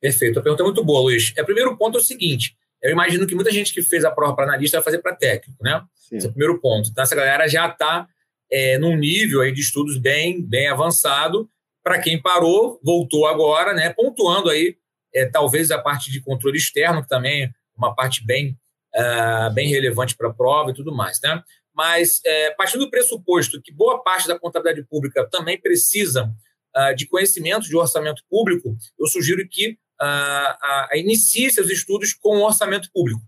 Perfeito, 0.00 0.38
a 0.38 0.42
pergunta 0.42 0.62
é 0.62 0.66
muito 0.66 0.84
boa, 0.84 1.00
Luiz. 1.00 1.32
É, 1.36 1.42
o 1.42 1.44
primeiro 1.44 1.76
ponto 1.76 1.98
é 1.98 2.00
o 2.00 2.04
seguinte: 2.04 2.56
eu 2.82 2.92
imagino 2.92 3.26
que 3.26 3.34
muita 3.34 3.50
gente 3.50 3.74
que 3.74 3.82
fez 3.82 4.04
a 4.04 4.10
prova 4.10 4.34
para 4.34 4.44
analista 4.44 4.78
vai 4.78 4.84
fazer 4.84 4.98
para 4.98 5.14
técnico, 5.14 5.62
né? 5.62 5.82
Sim. 5.94 6.16
Esse 6.16 6.26
é 6.26 6.30
o 6.30 6.32
primeiro 6.32 6.60
ponto. 6.60 6.88
Então, 6.88 7.02
essa 7.02 7.14
galera 7.14 7.48
já 7.48 7.68
está 7.68 8.06
é, 8.50 8.78
num 8.78 8.96
nível 8.96 9.40
aí 9.40 9.52
de 9.52 9.60
estudos 9.60 9.98
bem, 9.98 10.40
bem 10.40 10.68
avançado. 10.68 11.50
Para 11.82 12.00
quem 12.00 12.20
parou, 12.20 12.80
voltou 12.82 13.26
agora, 13.26 13.72
né? 13.72 13.92
Pontuando 13.92 14.50
aí 14.50 14.76
é, 15.14 15.26
talvez 15.26 15.70
a 15.70 15.78
parte 15.78 16.10
de 16.10 16.20
controle 16.20 16.58
externo, 16.58 17.02
que 17.02 17.08
também 17.08 17.44
é 17.44 17.50
uma 17.76 17.94
parte 17.94 18.24
bem, 18.24 18.58
uh, 18.94 19.52
bem 19.54 19.68
relevante 19.68 20.16
para 20.16 20.28
a 20.28 20.34
prova 20.34 20.70
e 20.70 20.74
tudo 20.74 20.94
mais. 20.94 21.20
Né? 21.22 21.42
Mas, 21.74 22.20
é, 22.24 22.50
partindo 22.50 22.80
do 22.80 22.90
pressuposto 22.90 23.62
que 23.62 23.72
boa 23.72 24.02
parte 24.02 24.26
da 24.28 24.38
contabilidade 24.38 24.86
pública 24.88 25.28
também 25.30 25.60
precisa 25.60 26.30
uh, 26.76 26.94
de 26.94 27.06
conhecimento 27.06 27.68
de 27.68 27.76
orçamento 27.76 28.22
público, 28.28 28.76
eu 28.98 29.06
sugiro 29.06 29.46
que 29.48 29.78
uh, 30.00 30.96
inicie 30.96 31.50
seus 31.50 31.70
estudos 31.70 32.12
com 32.12 32.38
o 32.38 32.44
orçamento 32.44 32.90
público. 32.92 33.20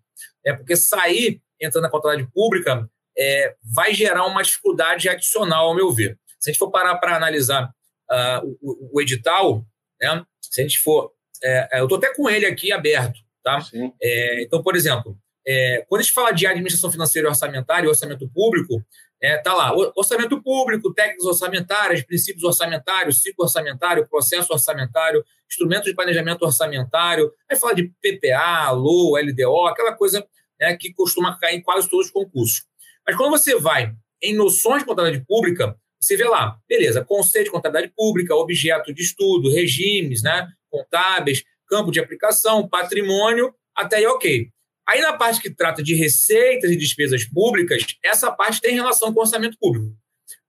É, 0.44 0.52
porque 0.52 0.74
sair 0.74 1.40
entrando 1.60 1.84
na 1.84 1.90
contabilidade 1.90 2.32
pública 2.32 2.88
é, 3.16 3.54
vai 3.62 3.92
gerar 3.92 4.26
uma 4.26 4.42
dificuldade 4.42 5.08
adicional, 5.08 5.68
ao 5.68 5.74
meu 5.74 5.92
ver. 5.92 6.18
Se 6.38 6.48
a 6.48 6.52
gente 6.52 6.58
for 6.58 6.70
parar 6.70 6.96
para 6.96 7.16
analisar 7.16 7.70
uh, 8.10 8.58
o, 8.60 8.96
o, 8.96 9.00
edital, 9.00 9.64
né, 10.00 10.24
se 10.40 10.60
a 10.60 10.64
gente 10.64 10.78
for 10.78 11.12
é, 11.42 11.68
é, 11.72 11.80
eu 11.80 11.84
estou 11.84 11.98
até 11.98 12.14
com 12.14 12.28
ele 12.28 12.46
aqui 12.46 12.72
aberto. 12.72 13.18
Tá? 13.42 13.58
É, 14.02 14.42
então, 14.42 14.62
por 14.62 14.76
exemplo, 14.76 15.16
é, 15.46 15.84
quando 15.88 16.00
a 16.00 16.02
gente 16.02 16.12
fala 16.12 16.30
de 16.30 16.46
administração 16.46 16.90
financeira 16.90 17.26
e 17.26 17.30
orçamentária 17.30 17.86
e 17.86 17.88
orçamento 17.88 18.28
público, 18.28 18.84
está 19.22 19.50
é, 19.50 19.54
lá, 19.54 19.72
orçamento 19.96 20.42
público, 20.42 20.92
técnicas 20.92 21.24
orçamentárias, 21.24 22.02
princípios 22.02 22.44
orçamentários, 22.44 23.22
ciclo 23.22 23.44
orçamentário, 23.44 24.06
processo 24.08 24.52
orçamentário, 24.52 25.24
instrumentos 25.48 25.86
de 25.86 25.94
planejamento 25.94 26.42
orçamentário, 26.42 27.32
aí 27.50 27.58
fala 27.58 27.74
de 27.74 27.92
PPA, 28.00 28.70
LO, 28.72 29.16
LDO, 29.16 29.66
aquela 29.66 29.94
coisa 29.94 30.26
né, 30.60 30.76
que 30.76 30.92
costuma 30.92 31.38
cair 31.38 31.56
em 31.56 31.62
quase 31.62 31.88
todos 31.88 32.06
os 32.06 32.12
concursos. 32.12 32.64
Mas 33.06 33.16
quando 33.16 33.30
você 33.30 33.58
vai 33.58 33.94
em 34.22 34.34
noções 34.34 34.82
de 34.82 34.86
contabilidade 34.86 35.26
pública, 35.26 35.76
você 36.00 36.16
vê 36.16 36.24
lá, 36.24 36.58
beleza, 36.68 37.04
conceito 37.04 37.46
de 37.46 37.50
contabilidade 37.50 37.92
pública, 37.94 38.34
objeto 38.34 38.92
de 38.92 39.02
estudo, 39.02 39.52
regimes, 39.52 40.22
né, 40.22 40.48
contábeis, 40.70 41.44
campo 41.68 41.90
de 41.90 42.00
aplicação, 42.00 42.68
patrimônio, 42.68 43.54
até 43.76 43.96
aí 43.96 44.06
ok. 44.06 44.48
Aí 44.88 45.00
na 45.00 45.12
parte 45.12 45.40
que 45.40 45.50
trata 45.50 45.82
de 45.82 45.94
receitas 45.94 46.70
e 46.70 46.76
despesas 46.76 47.24
públicas, 47.24 47.84
essa 48.04 48.32
parte 48.32 48.60
tem 48.60 48.74
relação 48.74 49.12
com 49.12 49.20
orçamento 49.20 49.56
público. 49.58 49.94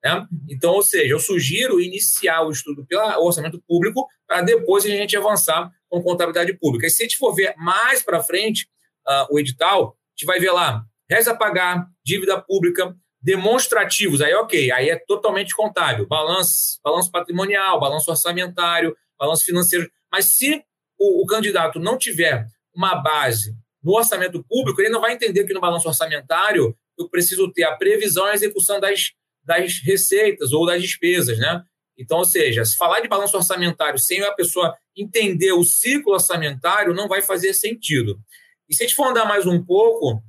Né? 0.04 0.28
Então, 0.50 0.72
ou 0.72 0.82
seja, 0.82 1.14
eu 1.14 1.20
sugiro 1.20 1.80
iniciar 1.80 2.42
o 2.42 2.50
estudo 2.50 2.86
pelo 2.88 3.24
orçamento 3.24 3.62
público 3.68 4.08
para 4.28 4.42
depois 4.42 4.84
a 4.86 4.90
gente 4.90 5.16
avançar 5.16 5.72
com 5.90 6.02
contabilidade 6.02 6.58
pública. 6.58 6.88
E 6.88 6.90
se 6.90 7.04
a 7.04 7.06
gente 7.06 7.18
for 7.18 7.36
ver 7.36 7.54
mais 7.58 8.02
para 8.02 8.24
frente 8.24 8.68
uh, 9.08 9.34
o 9.34 9.40
edital, 9.40 9.90
a 9.90 10.12
gente 10.18 10.26
vai 10.26 10.40
ver 10.40 10.52
lá 10.52 10.84
a 11.28 11.36
pagar, 11.36 11.88
dívida 12.06 12.42
pública, 12.42 12.96
demonstrativos, 13.22 14.22
aí 14.22 14.34
ok, 14.34 14.72
aí 14.72 14.90
é 14.90 14.96
totalmente 14.96 15.56
contábil, 15.56 16.08
balanço, 16.08 16.80
balanço 16.84 17.12
patrimonial, 17.12 17.80
balanço 17.80 18.10
orçamentário, 18.10 18.96
balanço 19.18 19.46
financeiro, 19.46 19.90
mas 20.12 20.26
se 20.36 20.64
o, 20.98 21.24
o 21.24 21.26
candidato 21.28 21.80
não 21.80 21.98
tiver 21.98 22.48
uma 22.76 22.96
base 22.96 23.56
no 23.84 23.94
orçamento 23.94 24.44
público, 24.44 24.82
ele 24.82 24.90
não 24.90 25.02
vai 25.02 25.14
entender 25.14 25.44
que 25.44 25.54
no 25.54 25.62
balanço 25.62 25.88
orçamentário 25.88 26.76
eu 26.98 27.10
preciso 27.10 27.52
ter 27.52 27.64
a 27.64 27.76
previsão 27.76 28.28
e 28.28 28.32
a 28.32 28.36
execução 28.36 28.80
das, 28.80 29.12
das 29.44 29.80
receitas 29.84 30.52
ou 30.52 30.66
das 30.66 30.82
despesas, 30.82 31.38
né? 31.38 31.64
Então, 31.98 32.18
ou 32.20 32.26
seja, 32.26 32.66
se 32.66 32.76
falar 32.76 33.02
de 33.02 33.08
balanço 33.08 33.38
orçamentário 33.38 34.00
sem 34.00 34.22
a 34.22 34.32
pessoa 34.34 34.76
entender 34.96 35.52
o 35.52 35.64
ciclo 35.64 36.14
orçamentário, 36.14 36.94
não 36.94 37.08
vai 37.08 37.22
fazer 37.22 37.54
sentido. 37.54 38.20
E 38.68 38.76
se 38.76 38.84
a 38.84 38.88
gente 38.88 38.96
for 38.96 39.08
andar 39.08 39.26
mais 39.26 39.46
um 39.46 39.64
pouco, 39.64 40.22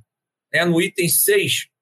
né, 0.53 0.65
no 0.65 0.81
item 0.81 1.07
6 1.07 1.67
do 1.67 1.72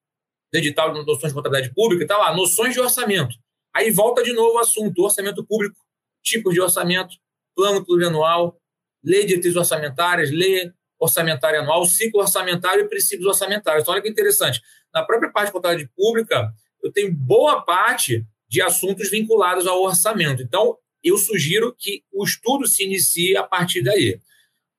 edital 0.54 0.94
de 0.94 1.06
noções 1.06 1.32
de 1.32 1.34
contabilidade 1.34 1.74
pública, 1.74 2.04
está 2.04 2.18
lá, 2.18 2.36
noções 2.36 2.74
de 2.74 2.80
orçamento. 2.80 3.36
Aí 3.74 3.90
volta 3.92 4.22
de 4.24 4.34
novo 4.34 4.56
o 4.56 4.60
assunto, 4.60 5.04
orçamento 5.04 5.46
público, 5.46 5.78
tipos 6.24 6.54
de 6.54 6.62
orçamento, 6.62 7.16
plano 7.56 7.86
plurianual, 7.86 8.58
lei 9.04 9.22
de 9.22 9.28
diretrizes 9.28 9.58
orçamentárias, 9.58 10.30
lei 10.32 10.72
orçamentária 11.00 11.60
anual, 11.62 11.86
ciclo 11.86 12.22
orçamentário 12.22 12.86
e 12.86 12.90
princípios 12.90 13.28
orçamentários. 13.28 13.84
Então, 13.84 13.94
olha 13.94 14.04
que 14.04 14.10
interessante. 14.10 14.62
Na 14.94 15.04
própria 15.04 15.32
parte 15.32 15.48
de 15.48 15.54
contabilidade 15.54 15.92
pública, 15.96 16.54
eu 16.84 16.92
tenho 16.92 17.12
boa 17.14 17.62
parte 17.62 18.26
de 18.48 18.62
assuntos 18.62 19.10
vinculados 19.10 19.66
ao 19.66 19.82
orçamento. 19.82 20.44
Então, 20.44 20.78
eu 21.04 21.18
sugiro 21.18 21.76
que 21.78 22.04
o 22.12 22.24
estudo 22.24 22.68
se 22.68 22.84
inicie 22.84 23.36
a 23.36 23.44
partir 23.44 23.82
daí. 23.82 24.20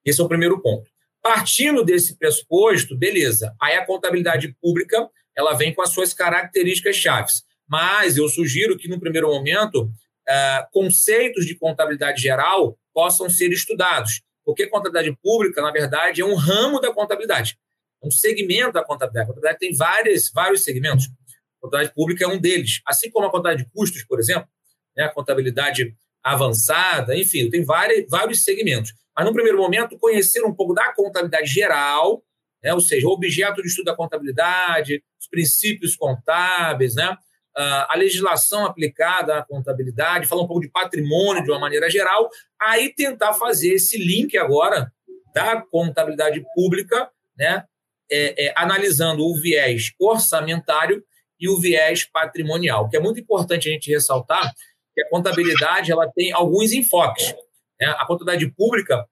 Esse 0.05 0.21
é 0.21 0.23
o 0.23 0.27
primeiro 0.27 0.61
ponto. 0.61 0.89
Partindo 1.21 1.83
desse 1.83 2.17
pressuposto, 2.17 2.97
beleza. 2.97 3.53
Aí 3.61 3.75
a 3.75 3.85
contabilidade 3.85 4.55
pública 4.61 5.09
ela 5.35 5.53
vem 5.53 5.73
com 5.73 5.81
as 5.81 5.89
suas 5.89 6.13
características 6.13 6.95
chaves. 6.95 7.43
Mas 7.67 8.17
eu 8.17 8.27
sugiro 8.27 8.77
que, 8.77 8.87
no 8.87 8.99
primeiro 8.99 9.27
momento, 9.27 9.83
uh, 9.83 10.71
conceitos 10.71 11.45
de 11.45 11.55
contabilidade 11.55 12.21
geral 12.21 12.77
possam 12.93 13.29
ser 13.29 13.51
estudados, 13.51 14.21
porque 14.45 14.67
contabilidade 14.67 15.15
pública, 15.21 15.61
na 15.61 15.71
verdade, 15.71 16.21
é 16.21 16.25
um 16.25 16.35
ramo 16.35 16.79
da 16.79 16.93
contabilidade, 16.93 17.57
um 18.03 18.11
segmento 18.11 18.73
da 18.73 18.83
contabilidade. 18.83 19.23
A 19.23 19.27
contabilidade 19.27 19.59
tem 19.59 19.75
várias, 19.75 20.29
vários 20.31 20.63
segmentos. 20.63 21.05
A 21.05 21.61
contabilidade 21.61 21.95
pública 21.95 22.25
é 22.25 22.27
um 22.27 22.39
deles, 22.39 22.81
assim 22.85 23.09
como 23.09 23.25
a 23.25 23.31
contabilidade 23.31 23.67
de 23.67 23.75
custos, 23.75 24.03
por 24.03 24.19
exemplo, 24.19 24.47
né, 24.95 25.05
a 25.05 25.09
contabilidade 25.09 25.95
avançada, 26.21 27.17
enfim, 27.17 27.49
tem 27.49 27.63
vários, 27.63 28.09
vários 28.09 28.43
segmentos. 28.43 28.93
Mas, 29.15 29.25
no 29.25 29.33
primeiro 29.33 29.57
momento, 29.57 29.97
conhecer 29.97 30.43
um 30.43 30.53
pouco 30.53 30.73
da 30.73 30.93
contabilidade 30.93 31.47
geral, 31.47 32.23
né, 32.63 32.73
ou 32.73 32.79
seja, 32.79 33.07
o 33.07 33.11
objeto 33.11 33.61
de 33.61 33.67
estudo 33.67 33.85
da 33.85 33.95
contabilidade, 33.95 35.03
os 35.19 35.27
princípios 35.27 35.95
contábeis, 35.95 36.95
né, 36.95 37.11
uh, 37.11 37.85
a 37.89 37.95
legislação 37.95 38.65
aplicada 38.65 39.37
à 39.37 39.43
contabilidade, 39.43 40.27
falar 40.27 40.43
um 40.43 40.47
pouco 40.47 40.61
de 40.61 40.69
patrimônio 40.69 41.43
de 41.43 41.51
uma 41.51 41.59
maneira 41.59 41.89
geral, 41.89 42.29
aí 42.61 42.93
tentar 42.93 43.33
fazer 43.33 43.73
esse 43.73 43.97
link 43.97 44.37
agora 44.37 44.91
da 45.33 45.61
contabilidade 45.61 46.43
pública, 46.55 47.09
né, 47.37 47.65
é, 48.11 48.45
é, 48.45 48.53
analisando 48.55 49.25
o 49.25 49.35
viés 49.41 49.91
orçamentário 49.99 51.03
e 51.39 51.49
o 51.49 51.59
viés 51.59 52.05
patrimonial, 52.05 52.87
que 52.87 52.95
é 52.95 52.99
muito 52.99 53.19
importante 53.19 53.67
a 53.67 53.71
gente 53.71 53.91
ressaltar 53.91 54.53
que 54.93 55.01
a 55.01 55.09
contabilidade 55.09 55.91
ela 55.91 56.09
tem 56.11 56.31
alguns 56.31 56.71
enfoques. 56.71 57.33
Né? 57.79 57.87
A 57.87 58.05
contabilidade 58.05 58.49
pública, 58.53 59.05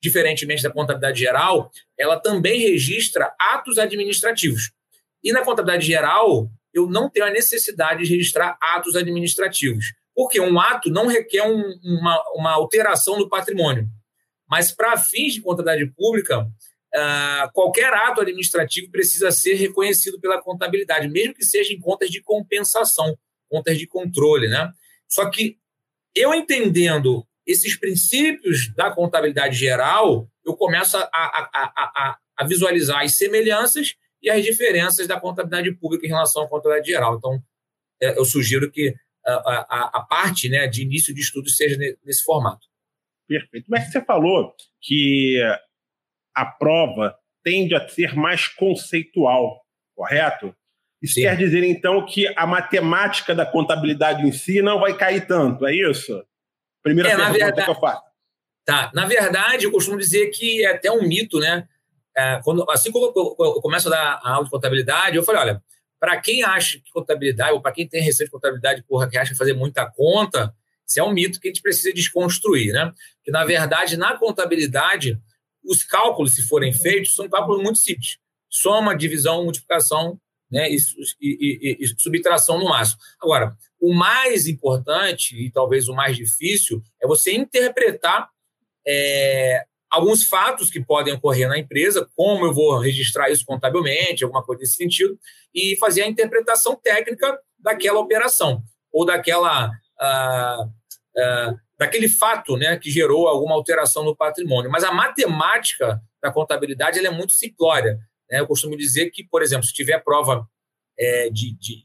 diferentemente 0.00 0.62
da 0.62 0.70
contabilidade 0.70 1.18
geral, 1.18 1.70
ela 1.98 2.18
também 2.18 2.60
registra 2.60 3.34
atos 3.38 3.78
administrativos. 3.78 4.70
E 5.22 5.32
na 5.32 5.42
contabilidade 5.42 5.86
geral, 5.86 6.48
eu 6.72 6.88
não 6.88 7.10
tenho 7.10 7.26
a 7.26 7.30
necessidade 7.30 8.04
de 8.04 8.10
registrar 8.10 8.56
atos 8.60 8.94
administrativos. 8.94 9.86
Porque 10.14 10.40
um 10.40 10.58
ato 10.58 10.90
não 10.90 11.06
requer 11.06 11.42
um, 11.42 11.62
uma, 11.82 12.24
uma 12.34 12.52
alteração 12.52 13.18
do 13.18 13.28
patrimônio. 13.28 13.88
Mas, 14.48 14.72
para 14.72 14.96
fins 14.96 15.34
de 15.34 15.40
contabilidade 15.40 15.92
pública, 15.94 16.40
uh, 16.40 17.52
qualquer 17.52 17.92
ato 17.92 18.22
administrativo 18.22 18.90
precisa 18.90 19.30
ser 19.30 19.54
reconhecido 19.54 20.18
pela 20.20 20.40
contabilidade, 20.40 21.08
mesmo 21.08 21.34
que 21.34 21.44
seja 21.44 21.72
em 21.72 21.78
contas 21.78 22.10
de 22.10 22.22
compensação, 22.22 23.16
contas 23.48 23.78
de 23.78 23.86
controle. 23.86 24.48
Né? 24.48 24.72
Só 25.08 25.28
que 25.30 25.58
eu 26.14 26.34
entendendo 26.34 27.27
esses 27.48 27.78
princípios 27.78 28.72
da 28.74 28.90
contabilidade 28.90 29.56
geral, 29.56 30.28
eu 30.44 30.54
começo 30.54 30.98
a, 30.98 31.08
a, 31.12 31.48
a, 31.54 32.18
a 32.36 32.44
visualizar 32.44 33.02
as 33.02 33.16
semelhanças 33.16 33.94
e 34.22 34.28
as 34.28 34.44
diferenças 34.44 35.06
da 35.06 35.18
contabilidade 35.18 35.74
pública 35.76 36.04
em 36.04 36.10
relação 36.10 36.42
à 36.42 36.48
contabilidade 36.48 36.90
geral. 36.90 37.16
Então, 37.16 37.42
é, 38.02 38.18
eu 38.18 38.24
sugiro 38.26 38.70
que 38.70 38.94
a, 39.26 39.32
a, 39.32 39.90
a 39.94 40.00
parte 40.02 40.48
né, 40.50 40.66
de 40.66 40.82
início 40.82 41.14
de 41.14 41.22
estudo 41.22 41.48
seja 41.48 41.76
nesse 42.04 42.22
formato. 42.22 42.66
Perfeito. 43.26 43.66
Mas 43.68 43.90
você 43.90 44.04
falou 44.04 44.54
que 44.82 45.40
a 46.34 46.44
prova 46.44 47.16
tende 47.42 47.74
a 47.74 47.88
ser 47.88 48.14
mais 48.14 48.46
conceitual, 48.46 49.64
correto? 49.94 50.54
Isso 51.00 51.14
Sim. 51.14 51.22
quer 51.22 51.36
dizer, 51.36 51.64
então, 51.64 52.04
que 52.04 52.26
a 52.36 52.46
matemática 52.46 53.34
da 53.34 53.46
contabilidade 53.46 54.26
em 54.26 54.32
si 54.32 54.60
não 54.60 54.80
vai 54.80 54.96
cair 54.96 55.26
tanto, 55.26 55.66
é 55.66 55.74
isso? 55.74 56.24
Primeira 56.82 57.10
é, 57.10 57.16
pergunta 57.16 57.38
verdade, 57.38 57.64
que 57.64 57.70
eu 57.70 57.74
faço. 57.74 58.02
Tá. 58.64 58.90
Na 58.94 59.06
verdade, 59.06 59.64
eu 59.64 59.72
costumo 59.72 59.98
dizer 59.98 60.28
que 60.28 60.64
é 60.64 60.72
até 60.72 60.90
um 60.90 61.02
mito, 61.02 61.38
né? 61.38 61.66
É, 62.16 62.40
quando, 62.42 62.68
assim 62.70 62.90
como 62.90 63.06
eu, 63.06 63.36
eu, 63.38 63.60
começo 63.60 63.88
a 63.88 63.90
dar 63.90 64.20
a 64.22 64.32
aula 64.32 64.44
de 64.44 64.50
contabilidade, 64.50 65.16
eu 65.16 65.22
falei, 65.22 65.40
olha, 65.40 65.62
para 66.00 66.20
quem 66.20 66.42
acha 66.42 66.78
que 66.78 66.90
contabilidade, 66.92 67.52
ou 67.52 67.62
para 67.62 67.72
quem 67.72 67.88
tem 67.88 68.02
receita 68.02 68.26
de 68.26 68.30
contabilidade, 68.30 68.84
porra, 68.86 69.08
que 69.08 69.16
acha 69.16 69.34
fazer 69.34 69.52
muita 69.52 69.90
conta, 69.90 70.54
isso 70.86 71.00
é 71.00 71.02
um 71.02 71.12
mito 71.12 71.40
que 71.40 71.48
a 71.48 71.50
gente 71.50 71.62
precisa 71.62 71.92
desconstruir, 71.92 72.72
né? 72.72 72.92
Que, 73.22 73.30
na 73.30 73.44
verdade, 73.44 73.96
na 73.96 74.16
contabilidade, 74.16 75.20
os 75.64 75.84
cálculos, 75.84 76.34
se 76.34 76.42
forem 76.46 76.72
feitos, 76.72 77.14
são 77.14 77.28
cálculos 77.28 77.62
muito 77.62 77.78
simples. 77.78 78.18
Soma, 78.48 78.96
divisão, 78.96 79.44
multiplicação 79.44 80.18
né, 80.50 80.70
e, 80.70 80.76
e, 81.20 81.76
e, 81.80 81.84
e 81.84 82.00
subtração 82.00 82.58
no 82.58 82.68
máximo. 82.68 82.98
Agora, 83.20 83.56
o 83.80 83.94
mais 83.94 84.46
importante, 84.46 85.36
e 85.36 85.50
talvez 85.50 85.88
o 85.88 85.94
mais 85.94 86.16
difícil, 86.16 86.82
é 87.02 87.06
você 87.06 87.32
interpretar 87.32 88.28
é, 88.86 89.64
alguns 89.90 90.24
fatos 90.24 90.70
que 90.70 90.84
podem 90.84 91.14
ocorrer 91.14 91.48
na 91.48 91.58
empresa, 91.58 92.08
como 92.16 92.46
eu 92.46 92.52
vou 92.52 92.78
registrar 92.78 93.30
isso 93.30 93.44
contabilmente, 93.46 94.24
alguma 94.24 94.42
coisa 94.42 94.60
desse 94.60 94.74
sentido, 94.74 95.18
e 95.54 95.76
fazer 95.76 96.02
a 96.02 96.08
interpretação 96.08 96.76
técnica 96.76 97.38
daquela 97.58 98.00
operação 98.00 98.62
ou 98.92 99.04
daquela 99.04 99.70
ah, 100.00 100.68
ah, 101.16 101.54
daquele 101.78 102.08
fato, 102.08 102.56
né, 102.56 102.76
que 102.76 102.90
gerou 102.90 103.28
alguma 103.28 103.54
alteração 103.54 104.04
no 104.04 104.16
patrimônio. 104.16 104.70
Mas 104.70 104.82
a 104.82 104.92
matemática 104.92 106.02
da 106.20 106.32
contabilidade 106.32 106.98
é 106.98 107.10
muito 107.10 107.32
simplória. 107.32 107.98
Né? 108.28 108.40
Eu 108.40 108.46
costumo 108.46 108.76
dizer 108.76 109.10
que, 109.10 109.24
por 109.24 109.42
exemplo, 109.42 109.64
se 109.64 109.72
tiver 109.72 110.02
prova 110.02 110.46
é, 110.98 111.30
de, 111.30 111.56
de, 111.56 111.84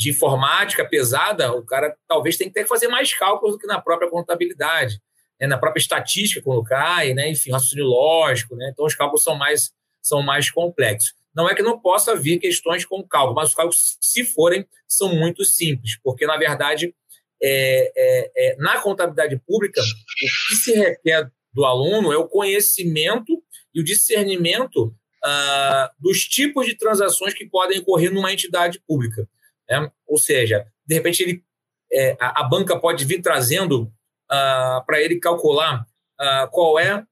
de 0.00 0.08
informática 0.08 0.82
pesada, 0.82 1.52
o 1.52 1.62
cara 1.62 1.94
talvez 2.08 2.38
tenha 2.38 2.50
que 2.50 2.64
fazer 2.64 2.88
mais 2.88 3.12
cálculos 3.12 3.54
do 3.54 3.58
que 3.58 3.66
na 3.66 3.78
própria 3.78 4.08
contabilidade 4.08 4.98
né, 5.38 5.46
na 5.46 5.58
própria 5.58 5.80
estatística 5.80 6.42
quando 6.42 6.64
cai, 6.64 7.12
né, 7.12 7.28
enfim, 7.28 7.50
raciocínio 7.50 7.84
lógico, 7.84 8.56
né, 8.56 8.70
então 8.72 8.86
os 8.86 8.94
cálculos 8.94 9.22
são 9.22 9.34
mais, 9.34 9.72
são 10.00 10.22
mais 10.22 10.50
complexos. 10.50 11.14
Não 11.36 11.46
é 11.46 11.54
que 11.54 11.62
não 11.62 11.78
possa 11.78 12.16
vir 12.16 12.38
questões 12.38 12.84
com 12.84 13.06
cálculo, 13.06 13.34
mas 13.34 13.50
os 13.50 13.54
cálculos, 13.54 13.98
se 14.00 14.24
forem, 14.24 14.66
são 14.88 15.14
muito 15.14 15.44
simples, 15.44 15.98
porque, 16.02 16.26
na 16.26 16.38
verdade, 16.38 16.94
é, 17.42 17.92
é, 17.94 18.30
é, 18.36 18.56
na 18.56 18.80
contabilidade 18.80 19.38
pública, 19.46 19.82
o 19.82 20.48
que 20.48 20.56
se 20.56 20.72
requer 20.72 21.30
do 21.52 21.64
aluno 21.66 22.10
é 22.10 22.16
o 22.16 22.26
conhecimento 22.26 23.42
e 23.74 23.80
o 23.80 23.84
discernimento 23.84 24.94
ah, 25.22 25.90
dos 25.98 26.24
tipos 26.24 26.66
de 26.66 26.76
transações 26.76 27.34
que 27.34 27.46
podem 27.46 27.78
ocorrer 27.80 28.12
numa 28.12 28.32
entidade 28.32 28.80
pública. 28.86 29.28
Né? 29.70 29.90
Ou 30.06 30.18
seja, 30.18 30.66
de 30.84 30.94
repente, 30.94 31.22
ele, 31.22 31.44
é, 31.92 32.16
a, 32.20 32.40
a 32.40 32.44
banca 32.44 32.78
pode 32.78 33.04
vir 33.04 33.22
trazendo 33.22 33.84
uh, 34.30 34.84
para 34.84 35.00
ele 35.00 35.20
calcular 35.20 35.86
uh, 36.20 36.50
qual 36.50 36.78
é 36.78 37.04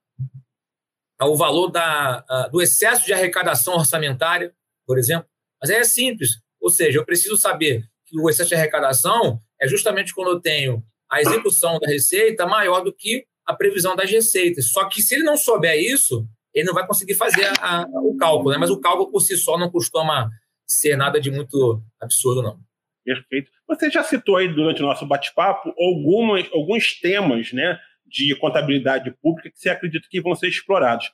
o 1.23 1.37
valor 1.37 1.69
da, 1.69 2.25
uh, 2.29 2.51
do 2.51 2.61
excesso 2.61 3.07
de 3.07 3.13
arrecadação 3.13 3.75
orçamentária, 3.75 4.53
por 4.87 4.99
exemplo. 4.99 5.29
Mas 5.61 5.71
é 5.71 5.83
simples, 5.85 6.41
ou 6.61 6.71
seja, 6.71 6.99
eu 6.99 7.05
preciso 7.05 7.37
saber 7.37 7.85
que 8.07 8.19
o 8.19 8.29
excesso 8.29 8.51
de 8.51 8.55
arrecadação 8.55 9.41
é 9.61 9.69
justamente 9.69 10.15
quando 10.15 10.31
eu 10.31 10.41
tenho 10.41 10.83
a 11.11 11.21
execução 11.21 11.79
da 11.79 11.89
receita 11.89 12.47
maior 12.47 12.83
do 12.83 12.93
que 12.93 13.27
a 13.47 13.55
previsão 13.55 13.97
das 13.97 14.11
receitas. 14.11 14.71
Só 14.71 14.89
que 14.89 15.03
se 15.03 15.15
ele 15.15 15.25
não 15.25 15.37
souber 15.37 15.77
isso, 15.79 16.29
ele 16.55 16.67
não 16.67 16.75
vai 16.75 16.87
conseguir 16.87 17.15
fazer 17.15 17.45
a, 17.61 17.83
a, 17.83 17.87
o 18.03 18.17
cálculo, 18.17 18.51
né? 18.51 18.59
mas 18.59 18.71
o 18.71 18.81
cálculo 18.81 19.11
por 19.11 19.21
si 19.21 19.37
só 19.37 19.59
não 19.59 19.71
costuma 19.71 20.31
ser 20.69 20.97
nada 20.97 21.21
de 21.21 21.31
muito 21.31 21.83
absurdo, 22.01 22.43
não. 22.43 22.61
Perfeito. 23.05 23.51
Você 23.67 23.91
já 23.91 24.05
citou 24.05 24.37
aí 24.37 24.49
durante 24.49 24.83
o 24.83 24.87
nosso 24.87 25.07
bate-papo 25.07 25.73
algumas, 25.79 26.47
alguns 26.53 27.01
temas 27.01 27.53
né, 27.53 27.79
de 28.07 28.37
contabilidade 28.37 29.11
pública 29.23 29.51
que 29.51 29.59
você 29.59 29.71
acredita 29.71 30.07
que 30.11 30.21
vão 30.21 30.35
ser 30.35 30.49
explorados. 30.49 31.11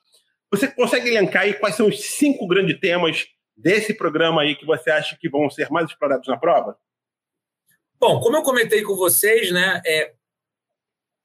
Você 0.51 0.67
consegue 0.67 1.09
elencar 1.09 1.43
aí 1.43 1.55
quais 1.55 1.77
são 1.77 1.87
os 1.87 2.01
cinco 2.01 2.49
grandes 2.49 2.79
temas 2.81 3.27
desse 3.57 3.95
programa 3.95 4.43
aí 4.43 4.57
que 4.57 4.67
você 4.67 4.91
acha 4.91 5.17
que 5.17 5.29
vão 5.29 5.49
ser 5.49 5.71
mais 5.71 5.89
explorados 5.89 6.27
na 6.27 6.37
prova? 6.37 6.77
Bom, 7.99 8.19
como 8.21 8.37
eu 8.37 8.43
comentei 8.43 8.83
com 8.83 8.97
vocês, 8.97 9.53
né, 9.53 9.81
é, 9.87 10.15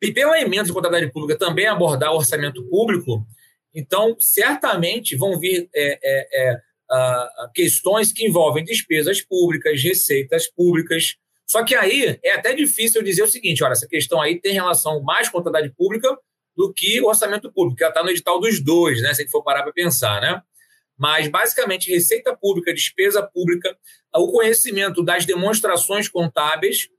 e 0.01 0.13
pelo 0.13 0.33
elemento 0.33 0.67
de 0.67 0.73
contabilidade 0.73 1.11
pública 1.11 1.37
também 1.37 1.67
abordar 1.67 2.11
o 2.13 2.17
orçamento 2.17 2.63
público, 2.69 3.25
então 3.73 4.15
certamente 4.19 5.15
vão 5.15 5.39
vir 5.39 5.67
é, 5.75 5.99
é, 6.01 6.51
é 6.51 6.68
uh, 6.91 7.51
questões 7.53 8.11
que 8.11 8.25
envolvem 8.25 8.63
despesas 8.63 9.21
públicas, 9.21 9.81
receitas 9.81 10.47
públicas. 10.51 11.15
Só 11.47 11.63
que 11.63 11.75
aí 11.75 12.19
é 12.23 12.33
até 12.33 12.53
difícil 12.53 13.03
dizer 13.03 13.23
o 13.23 13.27
seguinte: 13.27 13.63
olha, 13.63 13.73
essa 13.73 13.87
questão 13.87 14.21
aí 14.21 14.39
tem 14.39 14.53
relação 14.53 15.01
mais 15.01 15.29
com 15.29 15.37
a 15.37 15.41
contabilidade 15.41 15.75
pública 15.75 16.17
do 16.55 16.73
que 16.73 16.99
o 17.01 17.07
orçamento 17.07 17.51
público, 17.51 17.77
que 17.77 17.83
ela 17.83 17.91
está 17.91 18.03
no 18.03 18.09
edital 18.09 18.39
dos 18.39 18.61
dois, 18.61 19.01
né? 19.01 19.13
Se 19.13 19.21
a 19.21 19.23
gente 19.23 19.31
for 19.31 19.43
parar 19.43 19.63
para 19.63 19.71
pensar, 19.71 20.21
né? 20.21 20.41
Mas, 20.99 21.29
basicamente, 21.29 21.89
receita 21.89 22.35
pública, 22.35 22.73
despesa 22.73 23.23
pública, 23.23 23.73
o 24.13 24.29
conhecimento 24.33 25.01
das 25.01 25.25
demonstrações 25.25 26.09
contábeis. 26.09 26.89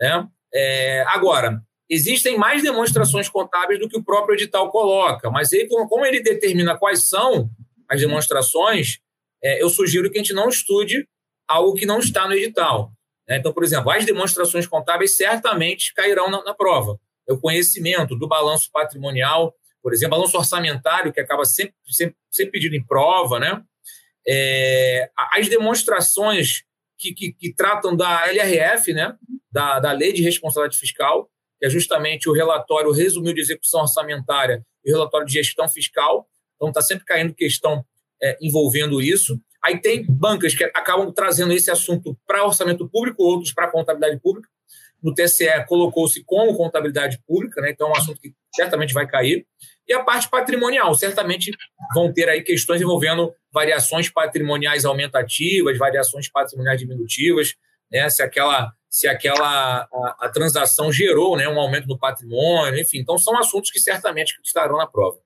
Né? 0.00 0.24
É, 0.54 1.04
agora, 1.08 1.60
existem 1.88 2.38
mais 2.38 2.62
demonstrações 2.62 3.28
contábeis 3.28 3.80
do 3.80 3.88
que 3.88 3.98
o 3.98 4.04
próprio 4.04 4.36
edital 4.36 4.70
coloca, 4.70 5.28
mas 5.30 5.52
aí, 5.52 5.66
como 5.66 6.06
ele 6.06 6.22
determina 6.22 6.78
quais 6.78 7.08
são 7.08 7.50
as 7.88 8.00
demonstrações, 8.00 9.00
é, 9.42 9.62
eu 9.62 9.68
sugiro 9.68 10.10
que 10.10 10.18
a 10.18 10.22
gente 10.22 10.34
não 10.34 10.48
estude 10.48 11.06
algo 11.48 11.74
que 11.74 11.86
não 11.86 11.98
está 11.98 12.26
no 12.28 12.34
edital. 12.34 12.92
Né? 13.28 13.36
Então, 13.38 13.52
por 13.52 13.64
exemplo, 13.64 13.90
as 13.90 14.04
demonstrações 14.04 14.66
contábeis 14.66 15.16
certamente 15.16 15.94
cairão 15.94 16.30
na, 16.30 16.42
na 16.42 16.54
prova. 16.54 16.98
O 17.28 17.38
conhecimento 17.38 18.16
do 18.16 18.26
balanço 18.26 18.68
patrimonial, 18.72 19.54
por 19.82 19.92
exemplo, 19.92 20.16
balanço 20.16 20.36
orçamentário, 20.36 21.12
que 21.12 21.20
acaba 21.20 21.44
sempre, 21.44 21.74
sempre, 21.88 22.16
sempre 22.30 22.52
pedido 22.52 22.74
em 22.74 22.84
prova, 22.84 23.38
né? 23.38 23.62
É, 24.26 25.10
as 25.32 25.48
demonstrações 25.48 26.62
que, 26.98 27.14
que, 27.14 27.32
que, 27.32 27.54
tratam 27.54 27.96
da 27.96 28.28
LRF, 28.28 28.92
né? 28.92 29.16
Da, 29.50 29.78
da 29.78 29.92
Lei 29.92 30.12
de 30.12 30.22
Responsabilidade 30.22 30.78
Fiscal, 30.78 31.30
que 31.58 31.66
é 31.66 31.70
justamente 31.70 32.28
o 32.28 32.32
relatório 32.32 32.90
resumido 32.90 33.34
de 33.34 33.42
execução 33.42 33.82
orçamentária 33.82 34.64
e 34.84 34.90
o 34.90 34.94
relatório 34.94 35.26
de 35.26 35.32
gestão 35.34 35.68
fiscal. 35.68 36.28
Então, 36.56 36.68
está 36.68 36.82
sempre 36.82 37.04
caindo 37.04 37.32
questão 37.32 37.84
é, 38.22 38.36
envolvendo 38.40 39.00
isso. 39.00 39.40
Aí 39.62 39.78
tem 39.80 40.04
bancas 40.06 40.54
que 40.54 40.64
acabam 40.64 41.12
trazendo 41.12 41.52
esse 41.52 41.70
assunto 41.70 42.16
para 42.26 42.44
orçamento 42.44 42.88
público, 42.88 43.22
outros 43.22 43.52
para 43.52 43.70
contabilidade 43.70 44.20
pública. 44.20 44.48
No 45.02 45.14
TCE 45.14 45.64
colocou-se 45.66 46.22
como 46.24 46.56
contabilidade 46.56 47.18
pública, 47.26 47.60
né? 47.60 47.70
então 47.70 47.88
é 47.88 47.90
um 47.90 47.96
assunto 47.96 48.20
que 48.20 48.34
certamente 48.54 48.92
vai 48.92 49.06
cair. 49.06 49.46
E 49.88 49.92
a 49.92 50.04
parte 50.04 50.28
patrimonial, 50.28 50.94
certamente 50.94 51.50
vão 51.94 52.12
ter 52.12 52.28
aí 52.28 52.42
questões 52.42 52.80
envolvendo 52.80 53.34
variações 53.52 54.10
patrimoniais 54.10 54.84
aumentativas, 54.84 55.78
variações 55.78 56.30
patrimoniais 56.30 56.78
diminutivas, 56.78 57.54
né? 57.90 58.08
se 58.10 58.22
aquela, 58.22 58.72
se 58.88 59.08
aquela 59.08 59.88
a, 59.92 60.16
a 60.20 60.28
transação 60.28 60.92
gerou 60.92 61.36
né? 61.36 61.48
um 61.48 61.58
aumento 61.58 61.88
no 61.88 61.98
patrimônio, 61.98 62.78
enfim. 62.78 62.98
Então 62.98 63.18
são 63.18 63.38
assuntos 63.38 63.70
que 63.70 63.80
certamente 63.80 64.34
estarão 64.44 64.76
na 64.76 64.86
prova. 64.86 65.18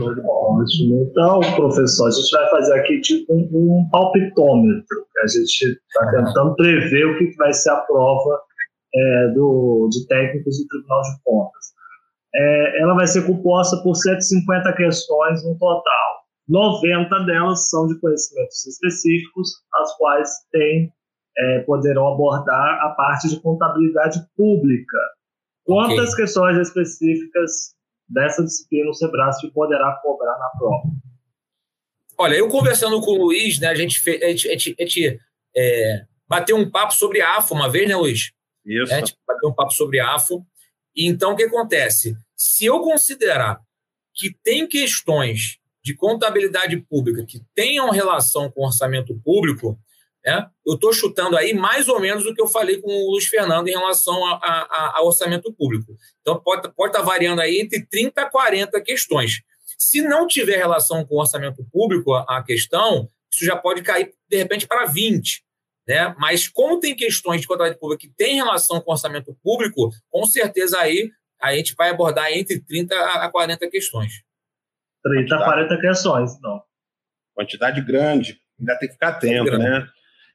Ótimo. 0.00 1.08
Então, 1.10 1.40
professor, 1.56 2.08
a 2.08 2.10
gente 2.10 2.30
vai 2.30 2.50
fazer 2.50 2.74
aqui 2.74 3.00
tipo 3.00 3.32
um, 3.32 3.48
um 3.52 3.88
palpitômetro. 3.90 5.06
A 5.22 5.26
gente 5.26 5.64
está 5.64 6.10
tentando 6.10 6.54
prever 6.54 7.06
o 7.06 7.18
que 7.18 7.36
vai 7.36 7.52
ser 7.52 7.70
a 7.70 7.76
prova 7.76 8.40
é, 8.94 9.28
do, 9.28 9.88
de 9.90 10.06
técnicos 10.06 10.58
do 10.58 10.68
Tribunal 10.68 11.02
de 11.02 11.22
Contas. 11.24 11.74
É, 12.34 12.82
ela 12.82 12.94
vai 12.94 13.06
ser 13.06 13.26
composta 13.26 13.76
por 13.82 13.94
150 13.94 14.72
questões 14.74 15.44
no 15.44 15.56
total. 15.58 16.24
90 16.48 17.24
delas 17.24 17.68
são 17.70 17.86
de 17.86 17.98
conhecimentos 18.00 18.66
específicos, 18.66 19.48
as 19.74 19.96
quais 19.96 20.30
tem, 20.52 20.92
é, 21.36 21.60
poderão 21.60 22.12
abordar 22.12 22.80
a 22.82 22.90
parte 22.90 23.28
de 23.28 23.40
contabilidade 23.40 24.20
pública. 24.36 24.98
Quantas 25.64 26.12
okay. 26.12 26.24
questões 26.24 26.58
específicas 26.58 27.73
dessa 28.08 28.42
disciplina 28.42 28.90
o 28.90 28.94
Sebrasp 28.94 29.50
poderá 29.52 29.98
cobrar 30.02 30.38
na 30.38 30.48
prova. 30.58 30.88
Olha, 32.18 32.34
eu 32.36 32.48
conversando 32.48 33.00
com 33.00 33.12
o 33.12 33.24
Luiz, 33.24 33.58
né, 33.58 33.68
a 33.68 33.74
gente, 33.74 34.00
fez, 34.00 34.22
a 34.22 34.28
gente, 34.28 34.48
a 34.48 34.52
gente, 34.52 34.76
a 34.78 34.82
gente 34.82 35.20
é, 35.56 36.04
bateu 36.28 36.56
um 36.56 36.70
papo 36.70 36.94
sobre 36.94 37.20
a 37.20 37.38
AFO 37.38 37.54
uma 37.54 37.68
vez, 37.68 37.88
né, 37.88 37.96
Luiz? 37.96 38.32
Isso. 38.64 38.92
É, 38.92 38.96
a 38.96 38.98
gente 39.00 39.16
bateu 39.26 39.50
um 39.50 39.54
papo 39.54 39.72
sobre 39.72 40.00
a 40.00 40.14
AFO. 40.14 40.44
E 40.94 41.06
então, 41.06 41.32
o 41.32 41.36
que 41.36 41.42
acontece? 41.42 42.16
Se 42.36 42.64
eu 42.64 42.80
considerar 42.80 43.60
que 44.14 44.32
tem 44.44 44.66
questões 44.66 45.58
de 45.82 45.94
contabilidade 45.94 46.76
pública 46.88 47.26
que 47.26 47.42
tenham 47.54 47.90
relação 47.90 48.50
com 48.50 48.64
orçamento 48.64 49.14
público, 49.22 49.78
né? 50.24 50.46
eu 50.66 50.74
estou 50.74 50.92
chutando 50.92 51.36
aí 51.36 51.52
mais 51.52 51.88
ou 51.88 52.00
menos 52.00 52.24
o 52.24 52.34
que 52.34 52.40
eu 52.40 52.46
falei 52.46 52.80
com 52.80 52.90
o 52.90 53.10
Luiz 53.12 53.26
Fernando 53.26 53.68
em 53.68 53.72
relação 53.72 54.24
a, 54.24 54.36
a, 54.36 54.92
a 54.96 55.02
orçamento 55.02 55.52
público. 55.52 55.96
Então, 56.20 56.40
pode, 56.40 56.72
pode 56.74 56.90
estar 56.90 57.04
tá 57.04 57.04
variando 57.04 57.40
aí 57.40 57.60
entre 57.60 57.84
30 57.86 58.22
a 58.22 58.30
40 58.30 58.80
questões. 58.80 59.42
Se 59.78 60.00
não 60.00 60.26
tiver 60.26 60.56
relação 60.56 61.04
com 61.04 61.16
o 61.16 61.20
orçamento 61.20 61.64
público 61.70 62.14
a, 62.14 62.38
a 62.38 62.42
questão, 62.42 63.08
isso 63.30 63.44
já 63.44 63.56
pode 63.56 63.82
cair, 63.82 64.14
de 64.28 64.36
repente, 64.36 64.66
para 64.66 64.86
20. 64.86 65.44
Né? 65.86 66.14
Mas 66.18 66.48
como 66.48 66.80
tem 66.80 66.96
questões 66.96 67.42
de 67.42 67.46
contabilidade 67.46 67.78
pública 67.78 68.00
que 68.00 68.14
tem 68.14 68.36
relação 68.36 68.80
com 68.80 68.90
o 68.90 68.94
orçamento 68.94 69.36
público, 69.42 69.90
com 70.10 70.24
certeza 70.24 70.78
aí 70.78 71.10
a 71.42 71.54
gente 71.54 71.74
vai 71.74 71.90
abordar 71.90 72.32
entre 72.32 72.58
30 72.58 72.94
a 72.96 73.30
40 73.30 73.68
questões. 73.68 74.22
30 75.02 75.36
a 75.36 75.44
40 75.44 75.80
questões, 75.80 76.34
então. 76.38 76.62
Quantidade 77.34 77.82
grande, 77.82 78.40
ainda 78.58 78.78
tem 78.78 78.88
que 78.88 78.94
ficar 78.94 79.08
atento, 79.08 79.58
né? 79.58 79.86